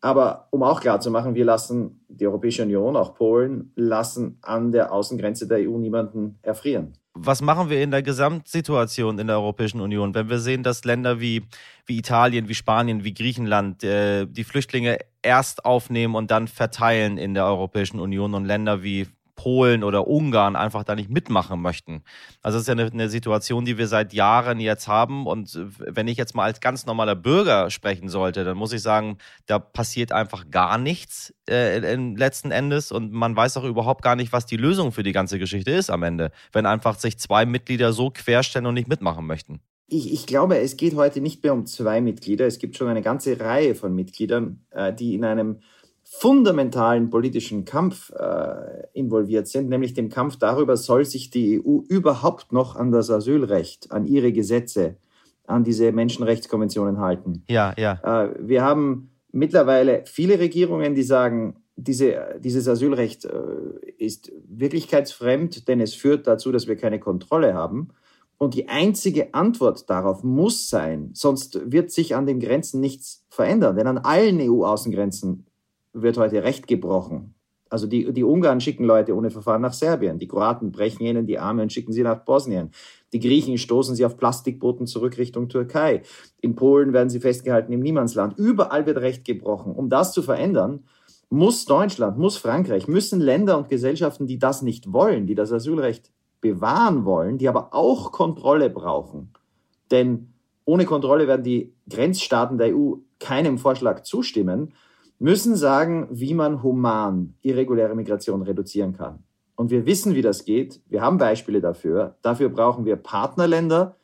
Aber 0.00 0.48
um 0.50 0.64
auch 0.64 0.80
klarzumachen, 0.80 1.34
wir 1.34 1.44
lassen 1.44 2.04
die 2.08 2.26
Europäische 2.26 2.62
Union, 2.62 2.96
auch 2.96 3.14
Polen, 3.14 3.72
lassen 3.76 4.38
an 4.42 4.72
der 4.72 4.92
Außengrenze 4.92 5.46
der 5.46 5.58
EU 5.58 5.78
niemanden 5.78 6.38
erfrieren. 6.42 6.94
Was 7.14 7.42
machen 7.42 7.68
wir 7.68 7.82
in 7.82 7.90
der 7.90 8.02
Gesamtsituation 8.02 9.18
in 9.18 9.26
der 9.26 9.36
Europäischen 9.36 9.80
Union, 9.80 10.14
wenn 10.14 10.30
wir 10.30 10.38
sehen, 10.38 10.62
dass 10.62 10.84
Länder 10.84 11.20
wie, 11.20 11.42
wie 11.86 11.98
Italien, 11.98 12.48
wie 12.48 12.54
Spanien, 12.54 13.04
wie 13.04 13.12
Griechenland 13.12 13.84
äh, 13.84 14.26
die 14.26 14.44
Flüchtlinge 14.44 14.98
erst 15.20 15.64
aufnehmen 15.64 16.14
und 16.14 16.30
dann 16.30 16.48
verteilen 16.48 17.18
in 17.18 17.34
der 17.34 17.44
Europäischen 17.44 18.00
Union 18.00 18.34
und 18.34 18.46
Länder 18.46 18.82
wie 18.82 19.06
Polen 19.42 19.82
oder 19.82 20.06
Ungarn 20.06 20.54
einfach 20.54 20.84
da 20.84 20.94
nicht 20.94 21.10
mitmachen 21.10 21.60
möchten. 21.60 22.04
Also 22.42 22.58
das 22.58 22.62
ist 22.62 22.68
ja 22.68 22.74
eine, 22.74 22.92
eine, 22.92 23.08
Situation, 23.08 23.64
die 23.64 23.76
wir 23.76 23.88
seit 23.88 24.12
Jahren 24.12 24.60
jetzt 24.60 24.86
haben. 24.86 25.26
Und 25.26 25.58
wenn 25.78 26.06
ich 26.06 26.16
jetzt 26.16 26.36
mal 26.36 26.44
als 26.44 26.60
ganz 26.60 26.86
normaler 26.86 27.16
Bürger 27.16 27.68
sprechen 27.68 28.08
sollte, 28.08 28.44
dann 28.44 28.56
muss 28.56 28.72
ich 28.72 28.82
sagen, 28.82 29.18
da 29.46 29.58
passiert 29.58 30.12
einfach 30.12 30.48
gar 30.52 30.78
nichts 30.78 31.34
äh, 31.50 31.96
letzten 31.96 32.52
Endes. 32.52 32.92
Und 32.92 33.10
man 33.10 33.34
weiß 33.34 33.56
auch 33.56 33.64
überhaupt 33.64 34.02
gar 34.02 34.14
nicht, 34.14 34.32
was 34.32 34.46
die 34.46 34.56
Lösung 34.56 34.92
für 34.92 35.02
die 35.02 35.10
ganze 35.10 35.40
Geschichte 35.40 35.72
ist 35.72 35.90
am 35.90 36.04
Ende, 36.04 36.30
wenn 36.52 36.64
einfach 36.64 36.96
sich 36.96 37.18
zwei 37.18 37.44
Mitglieder 37.44 37.92
so 37.92 38.10
querstellen 38.10 38.66
und 38.66 38.74
nicht 38.74 38.86
mitmachen 38.86 39.26
möchten. 39.26 39.58
Ich, 39.88 40.12
ich, 40.12 40.26
glaube, 40.26 40.58
es 40.58 40.76
geht 40.76 40.94
heute 40.94 41.20
nicht 41.20 41.42
mehr 41.42 41.52
um 41.52 41.66
zwei 41.66 42.00
Mitglieder. 42.00 42.46
Es 42.46 42.60
gibt 42.60 42.76
schon 42.76 42.86
eine 42.86 43.02
ganze 43.02 43.40
Reihe 43.40 43.74
von 43.74 43.92
Mitgliedern, 43.92 44.64
äh, 44.70 44.92
die 44.92 45.14
in 45.16 45.24
einem 45.24 45.58
fundamentalen 46.14 47.08
politischen 47.08 47.64
Kampf 47.64 48.12
äh, 48.12 48.86
involviert 48.92 49.48
sind, 49.48 49.70
nämlich 49.70 49.94
dem 49.94 50.10
Kampf 50.10 50.36
darüber, 50.36 50.76
soll 50.76 51.04
sich 51.04 51.30
die 51.30 51.58
EU 51.58 51.80
überhaupt 51.88 52.52
noch 52.52 52.76
an 52.76 52.92
das 52.92 53.10
Asylrecht, 53.10 53.90
an 53.90 54.04
ihre 54.04 54.30
Gesetze, 54.30 54.96
an 55.46 55.64
diese 55.64 55.90
Menschenrechtskonventionen 55.90 57.00
halten. 57.00 57.44
Ja, 57.48 57.74
ja. 57.78 57.98
Äh, 58.04 58.34
wir 58.38 58.62
haben 58.62 59.10
mittlerweile 59.32 60.04
viele 60.04 60.38
Regierungen, 60.38 60.94
die 60.94 61.02
sagen, 61.02 61.56
diese, 61.76 62.38
dieses 62.38 62.68
Asylrecht 62.68 63.24
äh, 63.24 63.32
ist 63.96 64.30
wirklichkeitsfremd, 64.46 65.66
denn 65.66 65.80
es 65.80 65.94
führt 65.94 66.26
dazu, 66.26 66.52
dass 66.52 66.68
wir 66.68 66.76
keine 66.76 67.00
Kontrolle 67.00 67.54
haben. 67.54 67.88
Und 68.36 68.54
die 68.54 68.68
einzige 68.68 69.32
Antwort 69.32 69.88
darauf 69.88 70.22
muss 70.22 70.68
sein, 70.68 71.10
sonst 71.14 71.72
wird 71.72 71.90
sich 71.90 72.14
an 72.14 72.26
den 72.26 72.38
Grenzen 72.38 72.80
nichts 72.80 73.24
verändern, 73.30 73.76
denn 73.76 73.86
an 73.86 73.98
allen 73.98 74.40
EU-Außengrenzen 74.40 75.46
wird 75.92 76.18
heute 76.18 76.42
Recht 76.42 76.66
gebrochen. 76.66 77.34
Also 77.72 77.86
die, 77.86 78.12
die 78.12 78.22
Ungarn 78.22 78.60
schicken 78.60 78.84
Leute 78.84 79.16
ohne 79.16 79.30
Verfahren 79.30 79.62
nach 79.62 79.72
Serbien. 79.72 80.18
Die 80.18 80.28
Kroaten 80.28 80.72
brechen 80.72 81.06
ihnen 81.06 81.26
die 81.26 81.38
Arme 81.38 81.62
und 81.62 81.72
schicken 81.72 81.92
sie 81.92 82.02
nach 82.02 82.22
Bosnien. 82.22 82.70
Die 83.14 83.18
Griechen 83.18 83.56
stoßen 83.56 83.94
sie 83.96 84.04
auf 84.04 84.18
Plastikbooten 84.18 84.86
zurück 84.86 85.16
Richtung 85.16 85.48
Türkei. 85.48 86.02
In 86.42 86.54
Polen 86.54 86.92
werden 86.92 87.08
sie 87.08 87.18
festgehalten 87.18 87.72
im 87.72 87.80
Niemandsland. 87.80 88.38
Überall 88.38 88.84
wird 88.84 88.98
Recht 88.98 89.24
gebrochen. 89.24 89.74
Um 89.74 89.88
das 89.88 90.12
zu 90.12 90.20
verändern, 90.20 90.84
muss 91.30 91.64
Deutschland, 91.64 92.18
muss 92.18 92.36
Frankreich, 92.36 92.88
müssen 92.88 93.22
Länder 93.22 93.56
und 93.56 93.70
Gesellschaften, 93.70 94.26
die 94.26 94.38
das 94.38 94.60
nicht 94.60 94.92
wollen, 94.92 95.26
die 95.26 95.34
das 95.34 95.50
Asylrecht 95.50 96.10
bewahren 96.42 97.06
wollen, 97.06 97.38
die 97.38 97.48
aber 97.48 97.72
auch 97.72 98.12
Kontrolle 98.12 98.68
brauchen. 98.68 99.32
Denn 99.90 100.34
ohne 100.66 100.84
Kontrolle 100.84 101.26
werden 101.26 101.42
die 101.42 101.72
Grenzstaaten 101.88 102.58
der 102.58 102.76
EU 102.76 102.96
keinem 103.18 103.56
Vorschlag 103.56 104.02
zustimmen 104.02 104.74
müssen 105.22 105.54
sagen, 105.54 106.08
wie 106.10 106.34
man 106.34 106.64
human 106.64 107.34
irreguläre 107.42 107.94
Migration 107.94 108.42
reduzieren 108.42 108.96
kann. 108.96 109.22
Und 109.54 109.70
wir 109.70 109.86
wissen, 109.86 110.16
wie 110.16 110.22
das 110.22 110.44
geht. 110.44 110.80
Wir 110.88 111.00
haben 111.00 111.16
Beispiele 111.16 111.60
dafür. 111.60 112.16
Dafür 112.22 112.48
brauchen 112.48 112.84
wir 112.84 112.96
Partnerländer. 112.96 113.96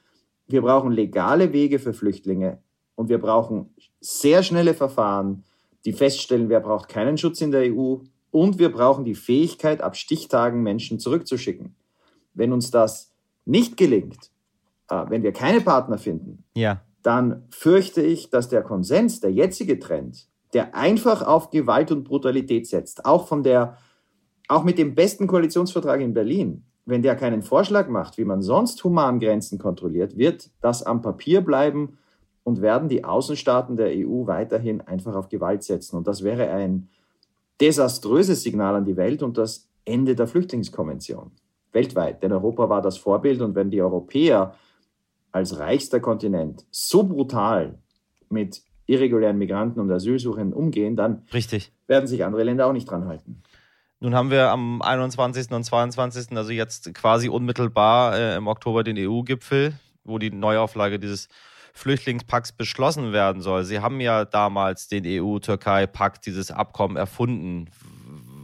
Wir 0.46 0.62
brauchen 0.62 0.92
legale 0.92 1.52
Wege 1.52 1.81
für 1.81 1.92
Flüchtlinge. 1.92 2.62
Und 2.94 3.09
wir 3.09 3.18
brauchen 3.18 3.74
sehr 4.00 4.44
schnelle 4.44 4.74
Verfahren, 4.74 5.42
die 5.85 5.92
feststellen, 5.92 6.48
wer 6.48 6.61
braucht 6.61 6.88
keinen 6.88 7.18
Schutz 7.18 7.40
in 7.40 7.50
der 7.50 7.74
EU. 7.74 7.96
Und 8.31 8.61
wir 8.61 8.70
brauchen 8.70 9.04
die 9.04 9.16
Fähigkeit, 9.16 9.81
ab 9.81 9.96
Stichtagen 9.96 10.62
Menschen 10.62 11.00
zurückzuschicken. 11.00 11.74
Wenn 12.35 12.52
uns 12.52 12.70
das 12.70 13.12
nicht 13.44 13.76
gelingt, 13.76 14.31
äh, 14.88 15.04
wenn 15.09 15.24
wir 15.24 15.33
keine 15.33 15.62
Partner 15.62 15.98
finden, 15.98 16.44
ja. 16.54 16.81
dann 17.02 17.42
fürchte 17.50 18.02
ich, 18.02 18.31
dass 18.31 18.48
der 18.48 18.62
Konsens, 18.62 19.18
der 19.18 19.33
jetzige 19.33 19.81
Trend, 19.81 20.28
der 20.55 20.75
einfach 20.75 21.23
auf 21.23 21.51
Gewalt 21.51 21.93
und 21.93 22.05
Brutalität 22.05 22.67
setzt, 22.67 23.05
auch 23.05 23.27
von 23.27 23.43
der, 23.43 23.77
auch 24.49 24.65
mit 24.65 24.79
dem 24.79 24.95
besten 24.95 25.27
Koalitionsvertrag 25.27 26.01
in 26.01 26.15
Berlin, 26.15 26.65
wenn 26.87 27.03
der 27.03 27.17
keinen 27.17 27.43
Vorschlag 27.43 27.89
macht, 27.89 28.17
wie 28.17 28.25
man 28.25 28.41
sonst 28.41 28.83
human 28.83 29.21
Grenzen 29.21 29.59
kontrolliert, 29.59 30.17
wird 30.17 30.51
das 30.63 30.83
am 30.83 31.03
Papier 31.03 31.43
bleiben 31.43 31.99
und 32.45 32.63
werden 32.63 32.89
die 32.89 33.05
Außenstaaten 33.05 33.77
der 33.77 33.89
EU 33.89 34.27
weiterhin 34.27 34.81
einfach 34.81 35.15
auf 35.15 35.29
Gewalt 35.29 35.63
setzen. 35.63 35.97
Und 35.97 36.07
das 36.07 36.25
wäre 36.25 36.49
ein 36.51 36.89
desaströses 37.61 38.43
Signal 38.43 38.75
an 38.75 38.87
die 38.87 38.97
Welt 38.97 39.23
und 39.23 39.37
das 39.37 39.69
Ende 39.85 40.15
der 40.15 40.27
Flüchtlingskonvention 40.27 41.33
weltweit. 41.73 42.23
Denn 42.23 42.33
Europa 42.33 42.71
war 42.71 42.81
das 42.81 42.97
Vorbild 42.97 43.43
und 43.43 43.55
wenn 43.55 43.71
die 43.71 43.83
Europäer 43.83 44.55
als 45.31 45.59
reichster 45.59 46.01
Kontinent 46.01 46.65
so 46.71 47.05
brutal 47.05 47.79
mit 48.31 48.63
irregulären 48.88 49.38
Migranten 49.38 49.81
und 49.81 49.90
Asylsuchenden 49.92 50.53
umgehen, 50.53 50.96
dann 50.96 51.22
Richtig. 51.33 51.72
werden 51.87 52.07
sich 52.07 52.24
andere 52.24 52.42
Länder 52.42 52.66
auch 52.66 52.72
nicht 52.72 52.90
dran 52.90 53.07
halten. 53.07 53.42
Nun 54.01 54.14
haben 54.14 54.31
wir 54.31 54.51
am 54.51 54.81
21. 54.81 55.51
und 55.51 55.64
22., 55.64 56.37
also 56.37 56.51
jetzt 56.51 56.92
quasi 56.94 57.29
unmittelbar 57.29 58.16
äh, 58.16 58.37
im 58.37 58.46
Oktober 58.46 58.85
den 58.85 58.96
EU-Gipfel, 58.96 59.74
wo 60.05 60.18
die 60.18 60.31
Neuauflage 60.31 60.98
dieses 60.98 61.29
Flüchtlingspakts 61.74 62.53
beschlossen 62.53 63.12
werden 63.12 63.42
soll. 63.42 63.64
Sie 63.64 63.81
haben 63.81 64.01
ja 64.01 64.24
damals 64.24 64.88
den 64.88 65.05
EU-Türkei-Pakt, 65.07 66.27
dieses 66.27 66.51
Abkommen 66.51 66.96
erfunden. 66.96 67.70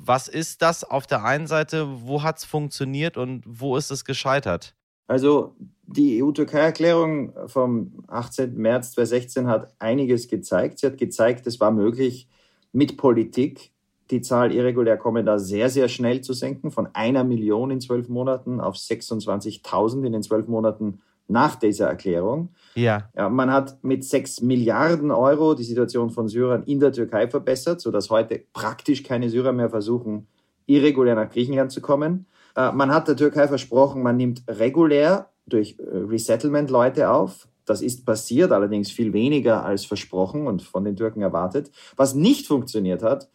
Was 0.04 0.28
ist 0.28 0.61
das 0.61 0.85
auf 0.85 1.07
der 1.07 1.24
einen 1.24 1.46
Seite? 1.46 1.87
Wo 1.88 2.22
hat 2.22 2.38
es 2.38 2.44
funktioniert 2.44 3.16
und 3.16 3.42
wo 3.46 3.76
ist 3.76 3.90
es 3.90 4.04
gescheitert? 4.04 4.74
Also 5.07 5.55
die 5.87 6.23
EU-Türkei-Erklärung 6.23 7.33
vom 7.47 8.05
18. 8.09 8.57
März 8.57 8.93
2016 8.93 9.47
hat 9.47 9.75
einiges 9.79 10.29
gezeigt. 10.29 10.79
Sie 10.79 10.87
hat 10.87 10.97
gezeigt, 10.97 11.47
es 11.47 11.61
war 11.61 11.71
möglich, 11.71 12.29
mit 12.73 12.97
Politik 12.97 13.71
die 14.11 14.21
Zahl 14.21 14.53
irregulär 14.53 14.97
Kommender 14.97 15.38
sehr, 15.38 15.71
sehr 15.71 15.88
schnell 15.88 16.21
zu 16.21 16.33
senken, 16.33 16.71
von 16.71 16.88
einer 16.93 17.25
Million 17.25 17.71
in 17.71 17.81
zwölf 17.81 18.09
Monaten 18.09 18.61
auf 18.61 18.77
26.000 18.77 20.05
in 20.05 20.12
den 20.12 20.23
zwölf 20.23 20.47
Monaten 20.47 21.01
nach 21.27 21.57
dieser 21.57 21.88
Erklärung. 21.88 22.51
Ja. 22.75 23.09
ja. 23.17 23.29
Man 23.29 23.51
hat 23.51 23.83
mit 23.83 24.05
sechs 24.05 24.43
Milliarden 24.43 25.11
Euro 25.11 25.55
die 25.55 25.64
Situation 25.64 26.11
von 26.11 26.29
Syrern 26.29 26.64
in 26.64 26.81
der 26.81 26.93
Türkei 26.93 27.29
verbessert, 27.29 27.81
sodass 27.81 28.11
heute 28.11 28.43
praktisch 28.53 29.03
keine 29.03 29.31
Syrer 29.31 29.53
mehr 29.53 29.71
versuchen, 29.71 30.27
irregulär 30.67 31.14
nach 31.14 31.31
Griechenland 31.31 31.73
zu 31.73 31.81
kommen. 31.81 32.27
Äh, 32.57 32.73
man 32.73 32.93
hat 32.93 33.09
der 33.09 33.17
Türkei 33.17 33.49
versprochen, 33.49 34.03
man 34.03 34.17
nimmt 34.17 34.43
regulär 34.49 35.31
durch 35.47 35.77
äh, 35.79 35.83
Resettlement 35.85 36.71
Leute 36.71 37.11
auf. 37.11 37.49
Das 37.64 37.81
ist 37.81 38.05
passiert, 38.05 38.53
allerdings 38.53 38.90
viel 38.90 39.12
weniger 39.12 39.64
als 39.64 39.85
versprochen 39.85 40.47
und 40.47 40.62
von 40.62 40.85
den 40.85 40.97
Türken 40.97 41.23
erwartet. 41.23 41.71
Was 41.97 42.14
nicht 42.14 42.47
funktioniert 42.47 43.03
hat, 43.03 43.29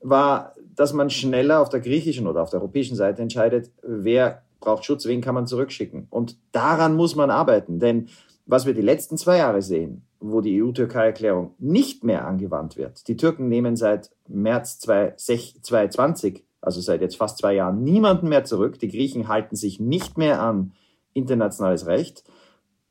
war, 0.00 0.54
dass 0.74 0.92
man 0.92 1.10
schneller 1.10 1.60
auf 1.60 1.68
der 1.68 1.80
griechischen 1.80 2.26
oder 2.26 2.42
auf 2.42 2.50
der 2.50 2.60
europäischen 2.60 2.96
Seite 2.96 3.22
entscheidet, 3.22 3.70
wer 3.82 4.42
braucht 4.60 4.84
Schutz, 4.84 5.06
wen 5.06 5.20
kann 5.20 5.34
man 5.34 5.46
zurückschicken. 5.46 6.08
Und 6.10 6.36
daran 6.52 6.96
muss 6.96 7.14
man 7.14 7.30
arbeiten, 7.30 7.78
denn 7.78 8.08
was 8.46 8.66
wir 8.66 8.74
die 8.74 8.82
letzten 8.82 9.16
zwei 9.16 9.38
Jahre 9.38 9.62
sehen, 9.62 10.02
wo 10.20 10.40
die 10.40 10.62
EU-Türkei-Erklärung 10.62 11.54
nicht 11.58 12.04
mehr 12.04 12.26
angewandt 12.26 12.76
wird. 12.76 13.06
Die 13.08 13.16
Türken 13.16 13.48
nehmen 13.48 13.76
seit 13.76 14.10
März 14.28 14.78
2020, 14.78 16.44
also 16.66 16.80
seit 16.80 17.00
jetzt 17.00 17.16
fast 17.16 17.38
zwei 17.38 17.54
Jahren, 17.54 17.84
niemanden 17.84 18.28
mehr 18.28 18.42
zurück. 18.42 18.80
Die 18.80 18.88
Griechen 18.88 19.28
halten 19.28 19.54
sich 19.54 19.78
nicht 19.78 20.18
mehr 20.18 20.42
an 20.42 20.72
internationales 21.14 21.86
Recht. 21.86 22.24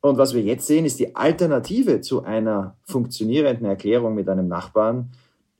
Und 0.00 0.16
was 0.16 0.34
wir 0.34 0.42
jetzt 0.42 0.66
sehen, 0.66 0.86
ist 0.86 0.98
die 0.98 1.14
Alternative 1.14 2.00
zu 2.00 2.24
einer 2.24 2.76
funktionierenden 2.84 3.66
Erklärung 3.66 4.14
mit 4.14 4.30
einem 4.30 4.48
Nachbarn, 4.48 5.10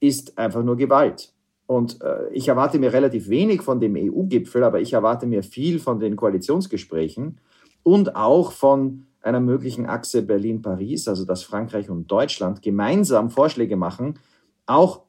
ist 0.01 0.39
einfach 0.39 0.63
nur 0.63 0.77
Gewalt. 0.77 1.35
Und 1.67 2.01
äh, 2.01 2.29
ich 2.33 2.49
erwarte 2.49 2.79
mir 2.79 2.93
relativ 2.93 3.29
wenig 3.29 3.61
von 3.61 3.81
dem 3.81 3.97
EU-Gipfel, 3.97 4.65
aber 4.65 4.81
ich 4.81 4.95
erwarte 4.95 5.27
mir 5.27 5.43
viel 5.43 5.79
von 5.79 6.01
den 6.01 6.17
Koalitionsgesprächen 6.17 7.39
und 7.83 8.17
auch 8.17 8.53
von 8.53 9.07
einer 9.21 9.41
möglichen 9.41 9.85
Achse 9.85 10.23
Berlin-Paris, 10.23 11.09
also 11.09 11.27
dass 11.27 11.43
Frankreich 11.43 11.91
und 11.91 12.11
Deutschland 12.11 12.63
gemeinsam 12.63 13.29
Vorschläge 13.29 13.77
machen, 13.77 14.19
auch 14.65 15.06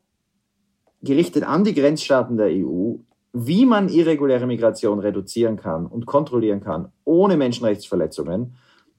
gerichtet 1.02 1.44
an 1.44 1.64
die 1.64 1.74
Grenzstaaten 1.74 2.38
der 2.38 2.48
EU, 2.48 2.96
wie 3.34 3.66
man 3.66 3.90
irreguläre 3.90 4.48
Migration 4.48 5.00
reduzieren 5.00 5.58
kann 5.58 5.86
und 5.86 6.06
kontrollieren 6.06 6.62
kann, 6.62 6.92
ohne 7.04 7.38
Menschenrechtsverletzungen. 7.38 8.56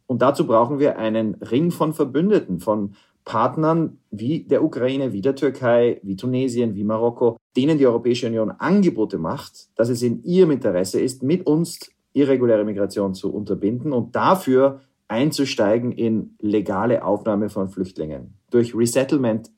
Und 0.07 0.23
dazu 0.23 0.47
brauchen 0.47 0.79
wir 0.79 0.99
einen 0.99 1.35
Ring 1.35 1.71
von 1.71 1.93
Verbündeten, 1.93 2.61
von 2.61 2.95
Partnern 3.25 3.99
wie 4.11 4.45
der 4.45 4.65
Ukraine, 4.65 5.13
wie 5.13 5.21
der 5.21 5.35
Türkei, 5.35 6.01
wie 6.03 6.17
Tunesien, 6.17 6.75
wie 6.75 6.85
Marokko, 6.85 7.37
denen 7.57 7.77
die 7.77 7.87
Europäische 7.87 8.27
Union 8.27 8.51
Angebote 8.51 9.19
macht, 9.19 9.69
dass 9.77 9.91
es 9.91 10.03
in 10.03 10.23
ihrem 10.23 10.53
Interesse 10.53 11.01
ist, 11.01 11.23
mit 11.23 11.47
uns 11.47 11.91
irreguläre 12.15 12.65
Migration 12.65 13.15
zu 13.15 13.33
unterbinden 13.33 13.93
und 13.93 14.17
dafür 14.17 14.81
einzusteigen 15.09 15.93
in 15.93 16.37
legale 16.41 17.05
Aufnahme 17.05 17.51
von 17.51 17.69
Flüchtlingen 17.69 18.35
durch 18.51 18.75
Resettlement, 18.75 19.51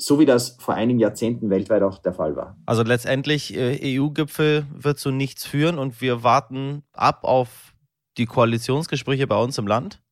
so 0.00 0.18
wie 0.18 0.24
das 0.24 0.56
vor 0.58 0.74
einigen 0.74 0.98
Jahrzehnten 0.98 1.50
weltweit 1.50 1.82
auch 1.82 1.98
der 1.98 2.14
Fall 2.14 2.34
war. 2.34 2.56
Also 2.64 2.82
letztendlich 2.82 3.56
äh, 3.56 3.98
EU-Gipfel 3.98 4.64
wird 4.74 4.98
zu 4.98 5.10
nichts 5.10 5.44
führen 5.44 5.78
und 5.78 6.00
wir 6.00 6.22
warten 6.22 6.82
ab 6.92 7.24
auf 7.24 7.74
die 8.16 8.26
Koalitionsgespräche 8.26 9.26
bei 9.26 9.36
uns 9.36 9.58
im 9.58 9.66
Land? 9.66 10.02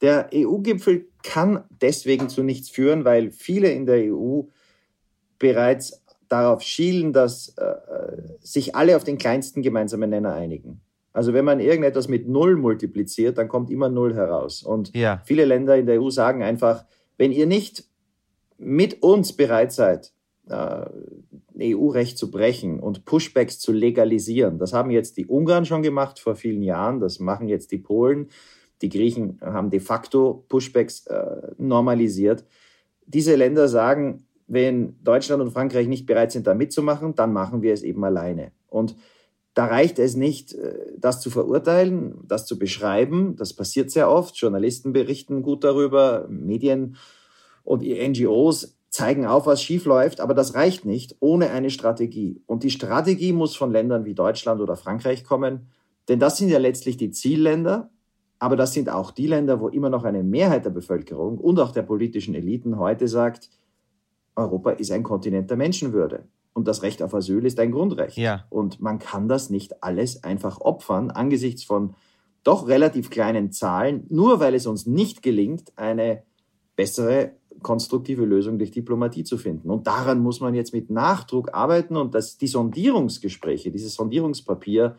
Der 0.00 0.30
EU-Gipfel 0.34 1.08
kann 1.22 1.64
deswegen 1.70 2.28
zu 2.28 2.42
nichts 2.42 2.68
führen, 2.68 3.04
weil 3.04 3.30
viele 3.30 3.70
in 3.70 3.86
der 3.86 4.14
EU 4.14 4.42
bereits 5.38 6.04
darauf 6.28 6.62
schielen, 6.62 7.12
dass 7.12 7.54
äh, 7.56 7.74
sich 8.40 8.76
alle 8.76 8.96
auf 8.96 9.04
den 9.04 9.18
kleinsten 9.18 9.62
gemeinsamen 9.62 10.10
Nenner 10.10 10.34
einigen. 10.34 10.82
Also 11.12 11.32
wenn 11.32 11.44
man 11.44 11.58
irgendetwas 11.58 12.06
mit 12.06 12.28
Null 12.28 12.56
multipliziert, 12.56 13.38
dann 13.38 13.48
kommt 13.48 13.70
immer 13.70 13.88
Null 13.88 14.14
heraus. 14.14 14.62
Und 14.62 14.94
ja. 14.94 15.20
viele 15.24 15.46
Länder 15.46 15.76
in 15.76 15.86
der 15.86 16.00
EU 16.00 16.10
sagen 16.10 16.42
einfach, 16.42 16.84
wenn 17.16 17.32
ihr 17.32 17.46
nicht 17.46 17.84
mit 18.58 19.02
uns 19.02 19.32
bereit 19.32 19.72
seid, 19.72 20.12
äh, 20.48 20.86
EU-Recht 21.60 22.18
zu 22.18 22.30
brechen 22.30 22.80
und 22.80 23.04
Pushbacks 23.04 23.58
zu 23.58 23.72
legalisieren, 23.72 24.58
das 24.58 24.72
haben 24.72 24.90
jetzt 24.90 25.16
die 25.16 25.26
Ungarn 25.26 25.64
schon 25.64 25.82
gemacht 25.82 26.18
vor 26.18 26.34
vielen 26.34 26.62
Jahren, 26.62 27.00
das 27.00 27.18
machen 27.18 27.48
jetzt 27.48 27.72
die 27.72 27.78
Polen, 27.78 28.28
die 28.82 28.88
Griechen 28.88 29.38
haben 29.40 29.70
de 29.70 29.80
facto 29.80 30.44
Pushbacks 30.48 31.06
äh, 31.06 31.52
normalisiert. 31.58 32.44
Diese 33.06 33.34
Länder 33.34 33.68
sagen, 33.68 34.24
wenn 34.46 35.02
Deutschland 35.02 35.42
und 35.42 35.50
Frankreich 35.50 35.88
nicht 35.88 36.06
bereit 36.06 36.32
sind, 36.32 36.46
da 36.46 36.54
mitzumachen, 36.54 37.14
dann 37.14 37.32
machen 37.32 37.62
wir 37.62 37.74
es 37.74 37.82
eben 37.82 38.04
alleine. 38.04 38.52
Und 38.68 38.96
da 39.54 39.66
reicht 39.66 39.98
es 39.98 40.14
nicht, 40.14 40.54
äh, 40.54 40.92
das 40.96 41.20
zu 41.20 41.30
verurteilen, 41.30 42.20
das 42.26 42.46
zu 42.46 42.58
beschreiben. 42.58 43.34
Das 43.36 43.52
passiert 43.52 43.90
sehr 43.90 44.10
oft. 44.10 44.36
Journalisten 44.36 44.92
berichten 44.92 45.42
gut 45.42 45.64
darüber, 45.64 46.26
Medien 46.30 46.96
und 47.68 47.82
NGOs 47.82 48.76
zeigen 48.90 49.26
auf, 49.26 49.46
was 49.46 49.62
schiefläuft, 49.62 50.20
aber 50.20 50.34
das 50.34 50.54
reicht 50.54 50.84
nicht 50.84 51.16
ohne 51.20 51.50
eine 51.50 51.70
Strategie. 51.70 52.42
Und 52.46 52.62
die 52.62 52.70
Strategie 52.70 53.32
muss 53.32 53.54
von 53.54 53.70
Ländern 53.70 54.04
wie 54.04 54.14
Deutschland 54.14 54.60
oder 54.60 54.76
Frankreich 54.76 55.24
kommen, 55.24 55.68
denn 56.08 56.18
das 56.18 56.38
sind 56.38 56.48
ja 56.48 56.58
letztlich 56.58 56.96
die 56.96 57.10
Zielländer 57.10 57.90
aber 58.38 58.56
das 58.56 58.72
sind 58.72 58.88
auch 58.88 59.10
die 59.10 59.26
Länder, 59.26 59.60
wo 59.60 59.68
immer 59.68 59.90
noch 59.90 60.04
eine 60.04 60.22
Mehrheit 60.22 60.64
der 60.64 60.70
Bevölkerung 60.70 61.38
und 61.38 61.58
auch 61.58 61.72
der 61.72 61.82
politischen 61.82 62.34
Eliten 62.34 62.78
heute 62.78 63.08
sagt, 63.08 63.50
Europa 64.36 64.70
ist 64.70 64.92
ein 64.92 65.02
Kontinent 65.02 65.50
der 65.50 65.56
Menschenwürde. 65.56 66.28
Und 66.52 66.68
das 66.68 66.82
Recht 66.82 67.02
auf 67.02 67.14
Asyl 67.14 67.44
ist 67.44 67.58
ein 67.58 67.72
Grundrecht. 67.72 68.16
Ja. 68.16 68.44
Und 68.48 68.80
man 68.80 68.98
kann 68.98 69.28
das 69.28 69.50
nicht 69.50 69.82
alles 69.82 70.24
einfach 70.24 70.60
opfern 70.60 71.10
angesichts 71.10 71.64
von 71.64 71.94
doch 72.44 72.68
relativ 72.68 73.10
kleinen 73.10 73.50
Zahlen, 73.52 74.06
nur 74.08 74.40
weil 74.40 74.54
es 74.54 74.66
uns 74.66 74.86
nicht 74.86 75.22
gelingt, 75.22 75.72
eine 75.76 76.22
bessere 76.76 77.32
konstruktive 77.62 78.24
Lösung 78.24 78.58
durch 78.58 78.70
Diplomatie 78.70 79.24
zu 79.24 79.38
finden. 79.38 79.70
Und 79.70 79.86
daran 79.86 80.20
muss 80.20 80.40
man 80.40 80.54
jetzt 80.54 80.72
mit 80.72 80.90
Nachdruck 80.90 81.54
arbeiten 81.54 81.96
und 81.96 82.14
dass 82.14 82.38
die 82.38 82.46
Sondierungsgespräche, 82.46 83.70
dieses 83.70 83.94
Sondierungspapier 83.94 84.96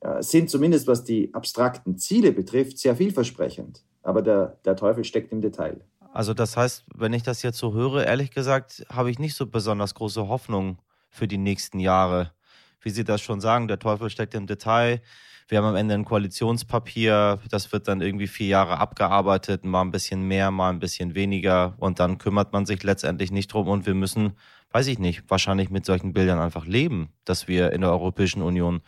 äh, 0.00 0.22
sind 0.22 0.50
zumindest 0.50 0.86
was 0.86 1.04
die 1.04 1.32
abstrakten 1.32 1.96
Ziele 1.98 2.32
betrifft 2.32 2.78
sehr 2.78 2.96
vielversprechend. 2.96 3.82
Aber 4.02 4.22
der, 4.22 4.58
der 4.64 4.76
Teufel 4.76 5.04
steckt 5.04 5.32
im 5.32 5.40
Detail. 5.40 5.80
Also 6.12 6.34
das 6.34 6.56
heißt, 6.56 6.84
wenn 6.94 7.12
ich 7.12 7.22
das 7.22 7.42
jetzt 7.42 7.58
so 7.58 7.72
höre, 7.72 8.04
ehrlich 8.04 8.32
gesagt, 8.32 8.84
habe 8.90 9.10
ich 9.10 9.18
nicht 9.18 9.34
so 9.34 9.46
besonders 9.46 9.94
große 9.94 10.28
Hoffnung 10.28 10.78
für 11.08 11.28
die 11.28 11.38
nächsten 11.38 11.78
Jahre. 11.78 12.32
Wie 12.80 12.90
Sie 12.90 13.04
das 13.04 13.20
schon 13.20 13.40
sagen, 13.40 13.68
der 13.68 13.78
Teufel 13.78 14.10
steckt 14.10 14.34
im 14.34 14.46
Detail. 14.46 15.00
Wir 15.48 15.58
haben 15.58 15.66
am 15.66 15.76
Ende 15.76 15.94
ein 15.94 16.04
Koalitionspapier, 16.04 17.40
das 17.50 17.72
wird 17.72 17.88
dann 17.88 18.00
irgendwie 18.00 18.26
vier 18.26 18.46
Jahre 18.46 18.78
abgearbeitet, 18.78 19.64
mal 19.64 19.82
ein 19.82 19.90
bisschen 19.90 20.22
mehr, 20.26 20.50
mal 20.50 20.70
ein 20.70 20.78
bisschen 20.78 21.14
weniger 21.14 21.74
und 21.78 22.00
dann 22.00 22.18
kümmert 22.18 22.52
man 22.52 22.66
sich 22.66 22.82
letztendlich 22.82 23.30
nicht 23.30 23.52
drum 23.52 23.68
und 23.68 23.86
wir 23.86 23.94
müssen, 23.94 24.32
weiß 24.70 24.86
ich 24.86 24.98
nicht, 24.98 25.24
wahrscheinlich 25.28 25.70
mit 25.70 25.84
solchen 25.84 26.12
Bildern 26.12 26.38
einfach 26.38 26.66
leben, 26.66 27.10
dass 27.24 27.48
wir 27.48 27.72
in 27.72 27.82
der 27.82 27.90
Europäischen 27.90 28.42
Union 28.42 28.82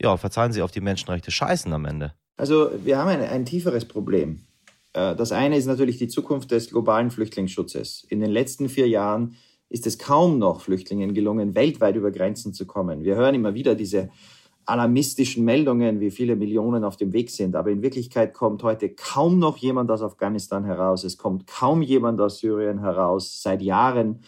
ja, 0.00 0.16
verzeihen 0.16 0.52
Sie, 0.52 0.62
auf 0.62 0.70
die 0.70 0.80
Menschenrechte 0.80 1.30
scheißen 1.30 1.72
am 1.72 1.84
Ende? 1.84 2.14
Also 2.36 2.70
wir 2.82 2.98
haben 2.98 3.08
ein, 3.08 3.20
ein 3.20 3.44
tieferes 3.44 3.84
Problem. 3.84 4.40
Äh, 4.92 5.14
das 5.14 5.32
eine 5.32 5.56
ist 5.56 5.66
natürlich 5.66 5.98
die 5.98 6.08
Zukunft 6.08 6.50
des 6.50 6.70
globalen 6.70 7.10
Flüchtlingsschutzes. 7.10 8.06
In 8.08 8.20
den 8.20 8.30
letzten 8.30 8.68
vier 8.68 8.88
Jahren 8.88 9.36
ist 9.68 9.86
es 9.86 9.98
kaum 9.98 10.38
noch 10.38 10.60
Flüchtlingen 10.60 11.14
gelungen, 11.14 11.54
weltweit 11.54 11.96
über 11.96 12.10
Grenzen 12.10 12.54
zu 12.54 12.66
kommen. 12.66 13.04
Wir 13.04 13.16
hören 13.16 13.34
immer 13.34 13.54
wieder 13.54 13.74
diese 13.74 14.10
alarmistischen 14.66 15.44
Meldungen, 15.44 16.00
wie 16.00 16.10
viele 16.10 16.36
Millionen 16.36 16.84
auf 16.84 16.96
dem 16.96 17.12
Weg 17.12 17.30
sind. 17.30 17.56
Aber 17.56 17.70
in 17.70 17.82
Wirklichkeit 17.82 18.34
kommt 18.34 18.62
heute 18.62 18.88
kaum 18.88 19.38
noch 19.38 19.56
jemand 19.56 19.90
aus 19.90 20.02
Afghanistan 20.02 20.64
heraus. 20.64 21.04
Es 21.04 21.18
kommt 21.18 21.46
kaum 21.46 21.82
jemand 21.82 22.20
aus 22.20 22.38
Syrien 22.38 22.80
heraus. 22.80 23.42
Seit 23.42 23.62
Jahren 23.62 24.20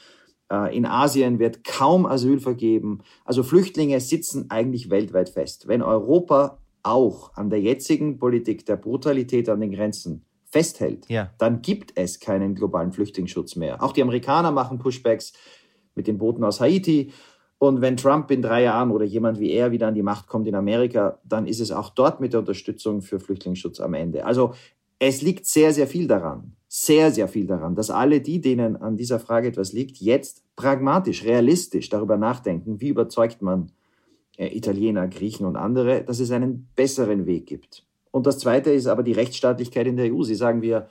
äh, 0.50 0.76
in 0.76 0.86
Asien 0.86 1.38
wird 1.38 1.64
kaum 1.64 2.06
Asyl 2.06 2.40
vergeben. 2.40 3.00
Also 3.24 3.42
Flüchtlinge 3.42 4.00
sitzen 4.00 4.50
eigentlich 4.50 4.90
weltweit 4.90 5.28
fest. 5.28 5.68
Wenn 5.68 5.82
Europa 5.82 6.58
auch 6.82 7.34
an 7.34 7.50
der 7.50 7.60
jetzigen 7.60 8.18
Politik 8.18 8.64
der 8.66 8.76
Brutalität 8.76 9.48
an 9.48 9.60
den 9.60 9.72
Grenzen 9.72 10.24
festhält, 10.44 11.08
ja. 11.08 11.32
dann 11.38 11.62
gibt 11.62 11.92
es 11.96 12.20
keinen 12.20 12.54
globalen 12.54 12.92
Flüchtlingsschutz 12.92 13.56
mehr. 13.56 13.82
Auch 13.82 13.92
die 13.92 14.02
Amerikaner 14.02 14.52
machen 14.52 14.78
Pushbacks 14.78 15.32
mit 15.94 16.06
den 16.06 16.18
Booten 16.18 16.44
aus 16.44 16.60
Haiti. 16.60 17.12
Und 17.58 17.80
wenn 17.80 17.96
Trump 17.96 18.30
in 18.30 18.42
drei 18.42 18.64
Jahren 18.64 18.90
oder 18.90 19.04
jemand 19.04 19.40
wie 19.40 19.50
er 19.50 19.72
wieder 19.72 19.88
an 19.88 19.94
die 19.94 20.02
Macht 20.02 20.28
kommt 20.28 20.46
in 20.46 20.54
Amerika, 20.54 21.18
dann 21.24 21.46
ist 21.46 21.60
es 21.60 21.70
auch 21.70 21.90
dort 21.90 22.20
mit 22.20 22.32
der 22.32 22.40
Unterstützung 22.40 23.00
für 23.00 23.18
Flüchtlingsschutz 23.18 23.80
am 23.80 23.94
Ende. 23.94 24.26
Also 24.26 24.52
es 24.98 25.22
liegt 25.22 25.46
sehr, 25.46 25.72
sehr 25.72 25.86
viel 25.86 26.06
daran, 26.06 26.56
sehr, 26.68 27.10
sehr 27.10 27.28
viel 27.28 27.46
daran, 27.46 27.74
dass 27.74 27.90
alle 27.90 28.20
die, 28.20 28.40
denen 28.40 28.76
an 28.76 28.96
dieser 28.96 29.18
Frage 29.18 29.48
etwas 29.48 29.72
liegt, 29.72 29.98
jetzt 29.98 30.42
pragmatisch, 30.56 31.24
realistisch 31.24 31.88
darüber 31.88 32.16
nachdenken, 32.16 32.80
wie 32.80 32.88
überzeugt 32.88 33.40
man 33.40 33.72
äh, 34.36 34.54
Italiener, 34.54 35.08
Griechen 35.08 35.46
und 35.46 35.56
andere, 35.56 36.02
dass 36.02 36.20
es 36.20 36.30
einen 36.30 36.68
besseren 36.76 37.26
Weg 37.26 37.46
gibt. 37.46 37.86
Und 38.10 38.26
das 38.26 38.38
Zweite 38.38 38.70
ist 38.70 38.86
aber 38.86 39.02
die 39.02 39.12
Rechtsstaatlichkeit 39.12 39.86
in 39.86 39.96
der 39.96 40.12
EU. 40.14 40.22
Sie 40.22 40.34
sagen, 40.34 40.62
wir, 40.62 40.88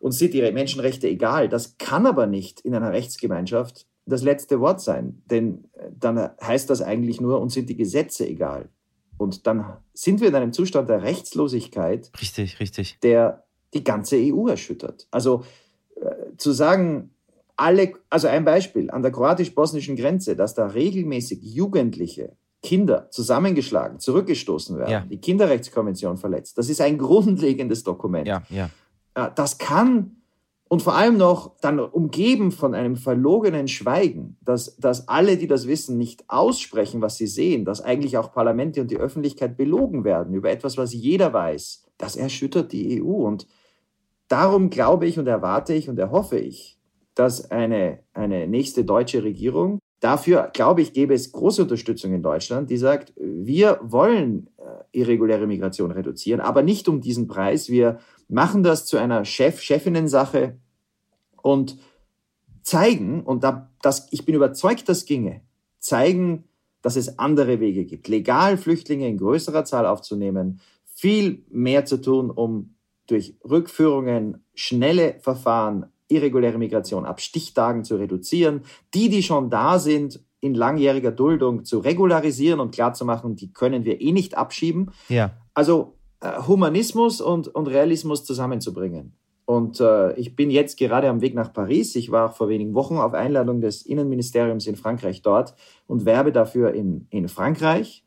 uns 0.00 0.18
sind 0.18 0.34
die 0.34 0.40
Menschenrechte 0.52 1.08
egal. 1.08 1.48
Das 1.48 1.76
kann 1.78 2.06
aber 2.06 2.26
nicht 2.26 2.60
in 2.60 2.74
einer 2.74 2.92
Rechtsgemeinschaft 2.92 3.86
das 4.06 4.22
letzte 4.22 4.60
Wort 4.60 4.80
sein. 4.80 5.22
Denn 5.30 5.64
äh, 5.74 5.90
dann 5.98 6.30
heißt 6.42 6.68
das 6.70 6.82
eigentlich 6.82 7.20
nur, 7.20 7.40
uns 7.40 7.54
sind 7.54 7.68
die 7.68 7.76
Gesetze 7.76 8.26
egal. 8.26 8.68
Und 9.16 9.46
dann 9.46 9.76
sind 9.94 10.20
wir 10.20 10.28
in 10.28 10.34
einem 10.34 10.52
Zustand 10.52 10.88
der 10.88 11.02
Rechtslosigkeit. 11.02 12.10
Richtig, 12.20 12.58
richtig. 12.60 12.98
Der 13.02 13.44
die 13.74 13.84
ganze 13.84 14.16
EU 14.16 14.48
erschüttert. 14.48 15.06
Also 15.10 15.44
äh, 15.96 16.36
zu 16.36 16.52
sagen, 16.52 17.10
alle, 17.56 17.92
also 18.10 18.28
ein 18.28 18.44
Beispiel 18.44 18.90
an 18.90 19.02
der 19.02 19.12
kroatisch-bosnischen 19.12 19.96
Grenze, 19.96 20.36
dass 20.36 20.54
da 20.54 20.66
regelmäßig 20.66 21.40
Jugendliche, 21.42 22.36
Kinder 22.62 23.10
zusammengeschlagen, 23.10 23.98
zurückgestoßen 23.98 24.78
werden, 24.78 24.90
ja. 24.90 25.00
die 25.00 25.18
Kinderrechtskonvention 25.18 26.16
verletzt, 26.16 26.58
das 26.58 26.68
ist 26.68 26.80
ein 26.80 26.98
grundlegendes 26.98 27.82
Dokument. 27.82 28.26
Ja, 28.26 28.42
ja. 28.50 28.70
Äh, 29.14 29.30
das 29.34 29.58
kann 29.58 30.21
und 30.72 30.80
vor 30.80 30.94
allem 30.94 31.18
noch 31.18 31.52
dann 31.60 31.78
umgeben 31.78 32.50
von 32.50 32.74
einem 32.74 32.96
verlogenen 32.96 33.68
Schweigen, 33.68 34.38
dass, 34.40 34.74
dass 34.78 35.06
alle, 35.06 35.36
die 35.36 35.46
das 35.46 35.68
wissen, 35.68 35.98
nicht 35.98 36.24
aussprechen, 36.28 37.02
was 37.02 37.18
sie 37.18 37.26
sehen, 37.26 37.66
dass 37.66 37.82
eigentlich 37.82 38.16
auch 38.16 38.32
Parlamente 38.32 38.80
und 38.80 38.90
die 38.90 38.96
Öffentlichkeit 38.96 39.58
belogen 39.58 40.02
werden 40.02 40.32
über 40.32 40.50
etwas, 40.50 40.78
was 40.78 40.94
jeder 40.94 41.34
weiß, 41.34 41.84
das 41.98 42.16
erschüttert 42.16 42.72
die 42.72 43.02
EU. 43.02 43.04
Und 43.04 43.46
darum 44.28 44.70
glaube 44.70 45.04
ich 45.04 45.18
und 45.18 45.26
erwarte 45.26 45.74
ich 45.74 45.90
und 45.90 45.98
erhoffe 45.98 46.38
ich, 46.38 46.78
dass 47.14 47.50
eine, 47.50 47.98
eine 48.14 48.48
nächste 48.48 48.82
deutsche 48.86 49.22
Regierung, 49.22 49.78
dafür 50.00 50.48
glaube 50.54 50.80
ich, 50.80 50.94
gäbe 50.94 51.12
es 51.12 51.32
große 51.32 51.64
Unterstützung 51.64 52.14
in 52.14 52.22
Deutschland, 52.22 52.70
die 52.70 52.78
sagt, 52.78 53.12
wir 53.16 53.78
wollen 53.82 54.48
äh, 54.56 54.98
irreguläre 54.98 55.46
Migration 55.46 55.90
reduzieren, 55.90 56.40
aber 56.40 56.62
nicht 56.62 56.88
um 56.88 57.02
diesen 57.02 57.26
Preis. 57.26 57.68
Wir 57.68 57.98
machen 58.32 58.62
das 58.62 58.86
zu 58.86 58.96
einer 58.96 59.24
Chef-Chefinnen-Sache 59.24 60.56
und 61.42 61.78
zeigen, 62.62 63.22
und 63.22 63.44
da, 63.44 63.70
das, 63.82 64.08
ich 64.10 64.24
bin 64.24 64.34
überzeugt, 64.34 64.88
das 64.88 65.04
ginge, 65.04 65.42
zeigen, 65.78 66.44
dass 66.80 66.96
es 66.96 67.18
andere 67.18 67.60
Wege 67.60 67.84
gibt, 67.84 68.08
legal 68.08 68.56
Flüchtlinge 68.56 69.06
in 69.06 69.18
größerer 69.18 69.64
Zahl 69.64 69.86
aufzunehmen, 69.86 70.60
viel 70.94 71.44
mehr 71.50 71.84
zu 71.84 72.00
tun, 72.00 72.30
um 72.30 72.74
durch 73.06 73.36
Rückführungen, 73.44 74.44
schnelle 74.54 75.16
Verfahren, 75.20 75.86
irreguläre 76.08 76.58
Migration 76.58 77.04
ab 77.04 77.20
Stichtagen 77.20 77.84
zu 77.84 77.96
reduzieren, 77.96 78.62
die, 78.94 79.08
die 79.08 79.22
schon 79.22 79.50
da 79.50 79.78
sind, 79.78 80.20
in 80.40 80.54
langjähriger 80.54 81.12
Duldung 81.12 81.64
zu 81.64 81.78
regularisieren 81.78 82.60
und 82.60 82.74
klarzumachen, 82.74 83.36
die 83.36 83.52
können 83.52 83.84
wir 83.84 84.00
eh 84.00 84.12
nicht 84.12 84.36
abschieben. 84.36 84.90
Ja. 85.08 85.32
Also 85.54 85.98
Humanismus 86.46 87.20
und, 87.20 87.48
und 87.48 87.66
Realismus 87.66 88.24
zusammenzubringen. 88.24 89.14
Und 89.44 89.80
äh, 89.80 90.14
ich 90.14 90.36
bin 90.36 90.50
jetzt 90.50 90.78
gerade 90.78 91.08
am 91.08 91.20
Weg 91.20 91.34
nach 91.34 91.52
Paris. 91.52 91.96
Ich 91.96 92.10
war 92.10 92.30
vor 92.30 92.48
wenigen 92.48 92.74
Wochen 92.74 92.96
auf 92.96 93.12
Einladung 93.12 93.60
des 93.60 93.82
Innenministeriums 93.82 94.66
in 94.66 94.76
Frankreich 94.76 95.22
dort 95.22 95.54
und 95.86 96.04
werbe 96.04 96.32
dafür 96.32 96.72
in, 96.72 97.06
in 97.10 97.28
Frankreich, 97.28 98.04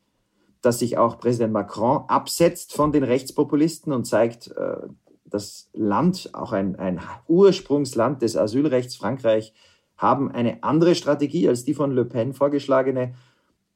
dass 0.62 0.78
sich 0.78 0.96
auch 0.96 1.18
Präsident 1.18 1.52
Macron 1.52 2.04
absetzt 2.08 2.72
von 2.72 2.90
den 2.90 3.04
Rechtspopulisten 3.04 3.92
und 3.92 4.06
zeigt, 4.06 4.48
äh, 4.56 4.88
das 5.24 5.68
Land, 5.72 6.30
auch 6.32 6.52
ein, 6.52 6.76
ein 6.76 7.00
Ursprungsland 7.26 8.22
des 8.22 8.36
Asylrechts 8.36 8.96
Frankreich, 8.96 9.52
haben 9.96 10.30
eine 10.30 10.62
andere 10.62 10.94
Strategie 10.94 11.48
als 11.48 11.64
die 11.64 11.74
von 11.74 11.90
Le 11.90 12.04
Pen 12.04 12.32
vorgeschlagene. 12.32 13.14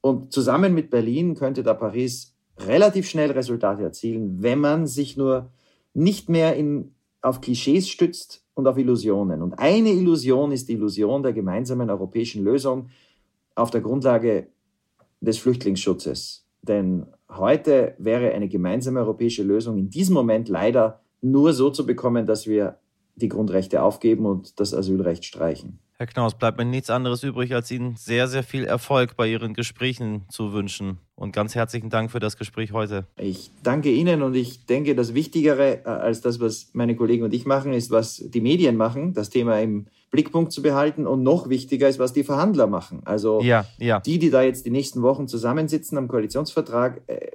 Und 0.00 0.33
zusammen 0.33 0.74
mit 0.74 0.90
Berlin 0.90 1.35
könnte 1.35 1.62
da 1.62 1.74
Paris 1.74 2.35
relativ 2.66 3.09
schnell 3.09 3.31
Resultate 3.31 3.83
erzielen, 3.83 4.42
wenn 4.42 4.59
man 4.59 4.87
sich 4.87 5.16
nur 5.16 5.51
nicht 5.94 6.29
mehr 6.29 6.57
in, 6.57 6.94
auf 7.23 7.40
Klischees 7.40 7.88
stützt 7.88 8.44
und 8.55 8.66
auf 8.66 8.79
Illusionen. 8.79 9.42
Und 9.42 9.55
eine 9.59 9.90
Illusion 9.90 10.53
ist 10.53 10.68
die 10.68 10.75
Illusion 10.75 11.23
der 11.23 11.33
gemeinsamen 11.33 11.90
europäischen 11.90 12.44
Lösung 12.44 12.88
auf 13.55 13.70
der 13.70 13.81
Grundlage 13.81 14.49
des 15.20 15.38
Flüchtlingsschutzes. 15.38 16.46
Denn 16.62 17.07
heute 17.29 17.94
wäre 17.99 18.33
eine 18.33 18.49
gemeinsame 18.49 19.01
europäische 19.01 19.42
Lösung 19.42 19.79
in 19.79 19.90
diesem 19.90 20.14
Moment 20.14 20.49
leider 20.49 21.01
nur 21.23 21.53
so 21.53 21.70
zu 21.70 21.87
bekommen, 21.87 22.27
dass 22.27 22.46
wir 22.46 22.79
die 23.16 23.29
Grundrechte 23.29 23.83
aufgeben 23.83 24.27
und 24.27 24.61
das 24.61 24.75
Asylrecht 24.75 25.25
streichen. 25.25 25.79
Herr 26.00 26.06
Knaus, 26.06 26.32
bleibt 26.32 26.56
mir 26.56 26.64
nichts 26.64 26.88
anderes 26.88 27.22
übrig, 27.24 27.54
als 27.54 27.70
Ihnen 27.70 27.94
sehr, 27.94 28.26
sehr 28.26 28.42
viel 28.42 28.64
Erfolg 28.64 29.16
bei 29.18 29.28
Ihren 29.28 29.52
Gesprächen 29.52 30.24
zu 30.30 30.54
wünschen. 30.54 30.96
Und 31.14 31.34
ganz 31.34 31.54
herzlichen 31.54 31.90
Dank 31.90 32.10
für 32.10 32.20
das 32.20 32.38
Gespräch 32.38 32.72
heute. 32.72 33.04
Ich 33.18 33.50
danke 33.62 33.90
Ihnen 33.90 34.22
und 34.22 34.34
ich 34.34 34.64
denke, 34.64 34.94
das 34.94 35.12
Wichtigere 35.12 35.84
äh, 35.84 35.88
als 35.88 36.22
das, 36.22 36.40
was 36.40 36.70
meine 36.72 36.96
Kollegen 36.96 37.24
und 37.24 37.34
ich 37.34 37.44
machen, 37.44 37.74
ist, 37.74 37.90
was 37.90 38.16
die 38.16 38.40
Medien 38.40 38.78
machen, 38.78 39.12
das 39.12 39.28
Thema 39.28 39.60
im 39.60 39.88
Blickpunkt 40.10 40.52
zu 40.52 40.62
behalten. 40.62 41.06
Und 41.06 41.22
noch 41.22 41.50
wichtiger 41.50 41.86
ist, 41.86 41.98
was 41.98 42.14
die 42.14 42.24
Verhandler 42.24 42.66
machen. 42.66 43.02
Also 43.04 43.42
ja, 43.42 43.66
ja. 43.76 44.00
die, 44.00 44.18
die 44.18 44.30
da 44.30 44.40
jetzt 44.40 44.64
die 44.64 44.70
nächsten 44.70 45.02
Wochen 45.02 45.28
zusammensitzen 45.28 45.98
am 45.98 46.08
Koalitionsvertrag, 46.08 47.02
äh, 47.08 47.32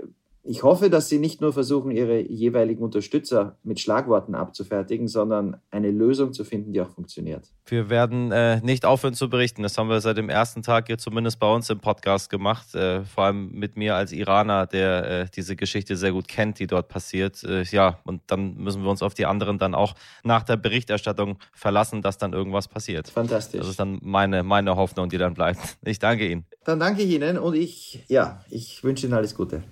ich 0.48 0.62
hoffe, 0.62 0.90
dass 0.92 1.10
Sie 1.10 1.18
nicht 1.18 1.42
nur 1.42 1.54
versuchen, 1.54 1.90
Ihre 1.90 2.22
jeweiligen 2.22 2.84
Unterstützer 2.84 3.58
mit 3.64 3.80
Schlagworten 3.80 4.36
abzufertigen, 4.36 5.08
sondern 5.08 5.58
eine 5.72 5.90
Lösung 5.90 6.34
zu 6.34 6.44
finden, 6.44 6.72
die 6.72 6.82
auch 6.82 6.90
funktioniert. 6.90 7.52
Wir 7.66 7.90
werden 7.90 8.32
äh, 8.32 8.62
nicht 8.62 8.86
aufhören 8.86 9.16
zu 9.16 9.28
berichten. 9.28 9.64
Das 9.64 9.78
haben 9.78 9.90
wir 9.90 10.00
seit 10.02 10.18
dem 10.18 10.30
ersten 10.30 10.62
Tag 10.62 10.86
hier 10.88 11.00
zumindest 11.00 11.40
bei 11.40 11.52
uns 11.52 11.70
im 11.72 11.80
Podcast 11.80 12.30
gemacht. 12.30 12.76
Äh, 12.76 13.04
vor 13.06 13.26
allem 13.26 13.52
mit 13.54 13.76
mir 13.76 13.96
als 13.96 14.12
Iraner, 14.12 14.68
der 14.68 15.22
äh, 15.22 15.26
diese 15.36 15.56
Geschichte 15.56 15.98
sehr 15.98 16.12
gut 16.12 16.28
kennt, 16.28 16.60
die 16.60 16.68
dort 16.68 16.90
passiert. 16.90 17.44
Äh, 17.44 17.64
ja, 17.64 18.00
und 18.04 18.22
dann 18.28 18.56
müssen 18.56 18.84
wir 18.84 18.92
uns 18.92 19.02
auf 19.02 19.16
die 19.16 19.26
anderen 19.26 19.58
dann 19.58 19.74
auch 19.74 19.96
nach 20.24 20.44
der 20.44 20.58
Berichterstattung 20.58 21.40
verlassen, 21.54 22.04
dass 22.04 22.20
dann 22.20 22.34
irgendwas 22.34 22.68
passiert. 22.68 23.10
Fantastisch. 23.10 23.60
Das 23.60 23.68
ist 23.68 23.80
dann 23.80 24.00
meine, 24.04 24.44
meine 24.44 24.76
Hoffnung, 24.76 25.10
die 25.10 25.18
dann 25.18 25.34
bleibt. 25.34 25.78
Ich 25.84 25.98
danke 25.98 26.28
Ihnen. 26.28 26.46
Dann 26.66 26.80
danke 26.80 27.02
ich 27.02 27.10
Ihnen 27.10 27.40
und 27.40 27.56
ich, 27.56 28.04
ja, 28.08 28.44
ich 28.50 28.84
wünsche 28.84 29.08
Ihnen 29.08 29.16
alles 29.16 29.36
Gute. 29.36 29.64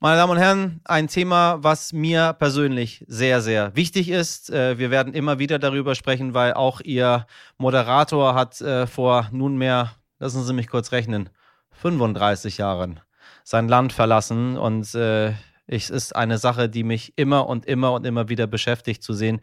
Meine 0.00 0.18
Damen 0.18 0.30
und 0.30 0.38
Herren, 0.38 0.80
ein 0.84 1.08
Thema, 1.08 1.58
was 1.60 1.92
mir 1.92 2.32
persönlich 2.32 3.04
sehr, 3.08 3.40
sehr 3.40 3.74
wichtig 3.74 4.10
ist. 4.10 4.48
Äh, 4.48 4.78
wir 4.78 4.92
werden 4.92 5.12
immer 5.12 5.40
wieder 5.40 5.58
darüber 5.58 5.96
sprechen, 5.96 6.34
weil 6.34 6.52
auch 6.52 6.80
Ihr 6.80 7.26
Moderator 7.56 8.36
hat 8.36 8.60
äh, 8.60 8.86
vor 8.86 9.28
nunmehr, 9.32 9.90
lassen 10.20 10.44
Sie 10.44 10.52
mich 10.52 10.68
kurz 10.68 10.92
rechnen, 10.92 11.30
35 11.72 12.58
Jahren 12.58 13.00
sein 13.42 13.66
Land 13.66 13.92
verlassen. 13.92 14.56
Und 14.56 14.94
äh, 14.94 15.32
es 15.66 15.90
ist 15.90 16.14
eine 16.14 16.38
Sache, 16.38 16.68
die 16.68 16.84
mich 16.84 17.14
immer 17.16 17.48
und 17.48 17.66
immer 17.66 17.92
und 17.92 18.06
immer 18.06 18.28
wieder 18.28 18.46
beschäftigt 18.46 19.02
zu 19.02 19.14
sehen, 19.14 19.40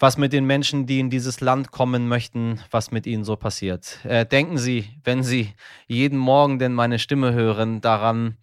was 0.00 0.18
mit 0.18 0.32
den 0.32 0.44
Menschen, 0.44 0.86
die 0.86 0.98
in 0.98 1.08
dieses 1.08 1.40
Land 1.40 1.70
kommen 1.70 2.08
möchten, 2.08 2.58
was 2.72 2.90
mit 2.90 3.06
ihnen 3.06 3.22
so 3.22 3.36
passiert. 3.36 3.98
denken 4.04 4.58
Sie, 4.58 4.90
wenn 5.04 5.22
Sie 5.22 5.54
jeden 5.86 6.18
Morgen 6.18 6.58
denn 6.58 6.72
meine 6.74 6.98
Stimme 6.98 7.32
hören, 7.32 7.80
daran, 7.80 8.36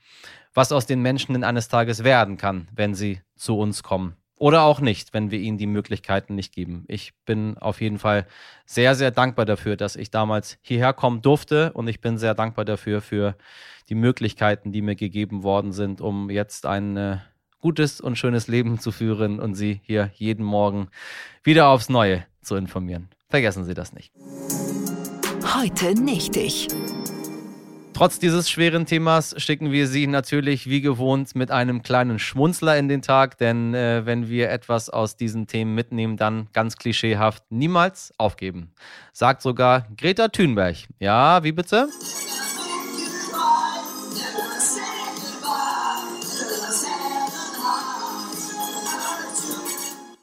was 0.56 0.72
aus 0.72 0.88
den 0.88 1.02
Menschen 1.02 1.34
denn 1.34 1.44
eines 1.44 1.68
Tages 1.68 2.04
werden 2.04 2.38
kann, 2.38 2.68
wenn 2.74 2.96
sie 2.96 3.22
zu 3.36 3.60
uns 3.60 3.84
kommen. 3.84 4.16
Oder 4.38 4.64
auch 4.64 4.82
nicht, 4.82 5.14
wenn 5.14 5.32
wir 5.32 5.40
ihnen 5.40 5.58
die 5.58 5.68
Möglichkeiten 5.68 6.36
nicht 6.36 6.54
geben. 6.54 6.84
Ich 6.88 7.14
bin 7.26 7.58
auf 7.58 7.80
jeden 7.80 8.00
Fall 8.00 8.26
sehr, 8.66 8.96
sehr 8.96 9.12
dankbar 9.12 9.46
dafür, 9.46 9.78
dass 9.78 9.96
ich 9.96 10.12
damals 10.12 10.58
hierher 10.62 10.92
kommen 10.92 11.22
durfte 11.22 11.72
und 11.74 11.88
ich 11.88 12.02
bin 12.02 12.18
sehr 12.18 12.34
dankbar 12.34 12.66
dafür, 12.66 13.02
für 13.02 13.36
die 13.88 13.96
Möglichkeiten, 13.96 14.72
die 14.72 14.82
mir 14.82 14.96
gegeben 14.96 15.44
worden 15.44 15.72
sind, 15.72 16.02
um 16.02 16.30
jetzt 16.30 16.66
ein 16.66 16.98
äh, 16.98 17.18
gutes 17.62 18.02
und 18.02 18.18
schönes 18.18 18.48
Leben 18.48 18.80
zu 18.80 18.92
führen 18.92 19.40
und 19.40 19.56
Sie 19.56 19.80
hier 19.84 20.12
jeden 20.16 20.44
Morgen 20.44 20.90
wieder 21.44 21.70
aufs 21.70 21.88
Neue 21.88 22.26
zu 22.42 22.56
informieren. 22.56 23.10
Vergessen 23.30 23.64
Sie 23.64 23.74
das 23.74 23.94
nicht. 23.94 24.12
Heute 25.56 25.94
nicht 26.00 26.36
ich. 26.36 26.68
Trotz 27.96 28.20
dieses 28.20 28.50
schweren 28.50 28.86
Themas 28.86 29.36
schicken 29.38 29.72
wir 29.72 29.88
Sie 29.88 30.06
natürlich 30.06 30.70
wie 30.70 30.82
gewohnt 30.82 31.34
mit 31.34 31.50
einem 31.50 31.82
kleinen 31.82 32.20
Schmunzler 32.20 32.78
in 32.78 32.90
den 32.90 33.02
Tag, 33.02 33.38
denn 33.38 33.74
äh, 33.74 34.06
wenn 34.06 34.28
wir 34.28 34.50
etwas 34.50 34.90
aus 34.90 35.16
diesen 35.16 35.48
Themen 35.48 35.74
mitnehmen, 35.76 36.18
dann 36.18 36.50
ganz 36.52 36.76
klischeehaft 36.76 37.50
niemals 37.52 38.14
aufgeben. 38.18 38.74
Sagt 39.14 39.42
sogar 39.42 39.88
Greta 39.96 40.28
Thunberg. 40.28 40.76
Ja, 41.00 41.42
wie 41.46 41.54
bitte? 41.54 41.88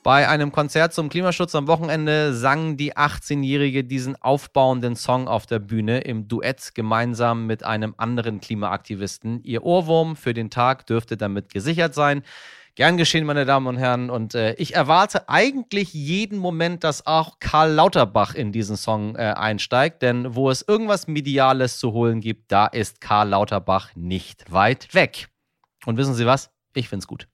Bei 0.03 0.29
einem 0.29 0.51
Konzert 0.51 0.93
zum 0.93 1.09
Klimaschutz 1.09 1.55
am 1.55 1.69
Wochenende 1.69 2.35
sang 2.35 2.77
die 2.77 2.97
18-Jährige 2.97 3.85
diesen 3.85 4.21
aufbauenden 4.21 4.97
Song 4.97 5.29
auf 5.29 5.47
der 5.47 5.61
Bühne 5.61 6.01
im 6.01 6.27
Duett 6.27 6.75
gemeinsam 6.75 7.47
mit 7.47 7.63
einem 7.63 7.95
anderen 7.99 8.41
Klimaaktivisten. 8.41 9.45
Ihr 9.45 9.63
Ohrwurm 9.63 10.17
für 10.17 10.35
den 10.35 10.51
Tag 10.51 10.87
dürfte 10.87 11.17
damit 11.17 11.53
gesichert 11.53 11.95
sein. 11.95 12.25
Gern 12.75 12.97
geschehen, 12.97 13.25
meine 13.27 13.45
Damen 13.45 13.69
und 13.69 13.77
Herren. 13.77 14.11
Und 14.11 14.35
äh, 14.35 14.55
ich 14.55 14.75
erwarte 14.75 15.29
eigentlich 15.29 15.95
jeden 15.95 16.39
Moment, 16.39 16.83
dass 16.83 17.07
auch 17.07 17.39
Karl 17.39 17.71
Lauterbach 17.71 18.35
in 18.35 18.51
diesen 18.51 18.77
Song 18.77 19.15
äh, 19.15 19.35
einsteigt. 19.37 20.03
Denn 20.03 20.35
wo 20.35 20.51
es 20.51 20.63
irgendwas 20.67 21.07
Mediales 21.07 21.79
zu 21.79 21.93
holen 21.93 22.21
gibt, 22.21 22.51
da 22.51 22.67
ist 22.67 23.01
Karl 23.01 23.29
Lauterbach 23.29 23.91
nicht 23.95 24.51
weit 24.51 24.93
weg. 24.95 25.29
Und 25.87 25.97
wissen 25.97 26.15
Sie 26.15 26.27
was? 26.27 26.51
Ich 26.75 26.89
find's 26.89 27.07
gut. 27.07 27.29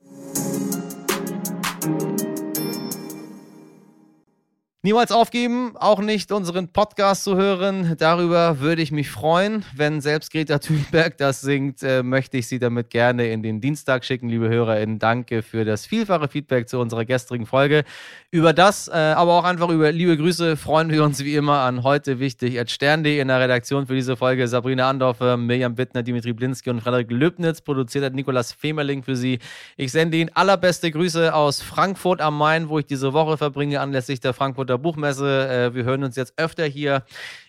Niemals 4.84 5.10
aufgeben, 5.10 5.76
auch 5.76 5.98
nicht 5.98 6.30
unseren 6.30 6.68
Podcast 6.68 7.24
zu 7.24 7.34
hören. 7.34 7.96
Darüber 7.98 8.60
würde 8.60 8.80
ich 8.80 8.92
mich 8.92 9.10
freuen. 9.10 9.64
Wenn 9.74 10.00
selbst 10.00 10.30
Greta 10.30 10.60
Thunberg 10.60 11.18
das 11.18 11.40
singt, 11.40 11.82
äh, 11.82 12.04
möchte 12.04 12.36
ich 12.36 12.46
Sie 12.46 12.60
damit 12.60 12.88
gerne 12.90 13.26
in 13.32 13.42
den 13.42 13.60
Dienstag 13.60 14.04
schicken, 14.04 14.28
liebe 14.28 14.48
HörerInnen. 14.48 15.00
Danke 15.00 15.42
für 15.42 15.64
das 15.64 15.84
vielfache 15.84 16.28
Feedback 16.28 16.68
zu 16.68 16.78
unserer 16.78 17.04
gestrigen 17.04 17.44
Folge. 17.44 17.82
Über 18.30 18.52
das, 18.52 18.86
äh, 18.86 18.92
aber 18.92 19.32
auch 19.32 19.42
einfach 19.42 19.68
über 19.70 19.90
liebe 19.90 20.16
Grüße 20.16 20.56
freuen 20.56 20.92
wir 20.92 21.02
uns 21.02 21.24
wie 21.24 21.34
immer 21.34 21.58
an 21.62 21.82
heute 21.82 22.20
wichtig 22.20 22.60
at 22.60 22.70
stern.de 22.70 23.18
in 23.18 23.26
der 23.26 23.40
Redaktion 23.40 23.88
für 23.88 23.96
diese 23.96 24.16
Folge. 24.16 24.46
Sabrina 24.46 24.88
Andorfer, 24.88 25.36
Mirjam 25.36 25.74
Bittner, 25.74 26.04
Dimitri 26.04 26.32
Blinski 26.32 26.70
und 26.70 26.82
Frederik 26.82 27.10
Löbnitz. 27.10 27.62
Produziert 27.62 28.04
hat 28.04 28.14
Nikolas 28.14 28.52
Femerling 28.52 29.02
für 29.02 29.16
Sie. 29.16 29.40
Ich 29.76 29.90
sende 29.90 30.18
Ihnen 30.18 30.30
allerbeste 30.34 30.88
Grüße 30.92 31.34
aus 31.34 31.62
Frankfurt 31.62 32.20
am 32.20 32.38
Main, 32.38 32.68
wo 32.68 32.78
ich 32.78 32.86
diese 32.86 33.12
Woche 33.12 33.36
verbringe, 33.36 33.80
anlässlich 33.80 34.20
der 34.20 34.34
Frankfurter 34.68 34.78
Buchmesse. 34.78 35.48
Äh, 35.48 35.74
wir 35.74 35.85
hören 35.85 36.04
uns 36.04 36.16
jetzt 36.16 36.35
öfter 36.37 36.64
hier. 36.66 37.02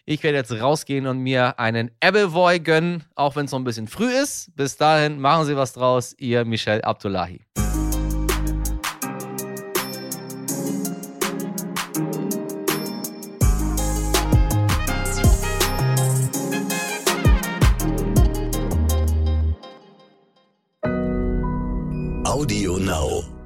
Ich 0.06 0.24
werde 0.24 0.38
jetzt 0.38 0.52
rausgehen 0.52 1.06
und 1.06 1.20
mir 1.20 1.60
einen 1.60 1.92
Appleboy 2.00 2.60
gönnen, 2.60 3.04
auch 3.16 3.36
wenn 3.36 3.46
es 3.46 3.52
noch 3.52 3.60
ein 3.60 3.66
bisschen 3.66 3.88
früh 3.88 4.12
ist. 4.12 4.56
Bis 4.56 4.78
dahin, 4.78 5.20
machen 5.20 5.46
Sie 5.46 5.56
was 5.56 5.74
draus. 5.74 6.16
Ihr 6.18 6.46
Michel 6.46 6.82
Abdullahi. 6.82 7.42
Audio 22.24 22.78
Now. 22.78 23.39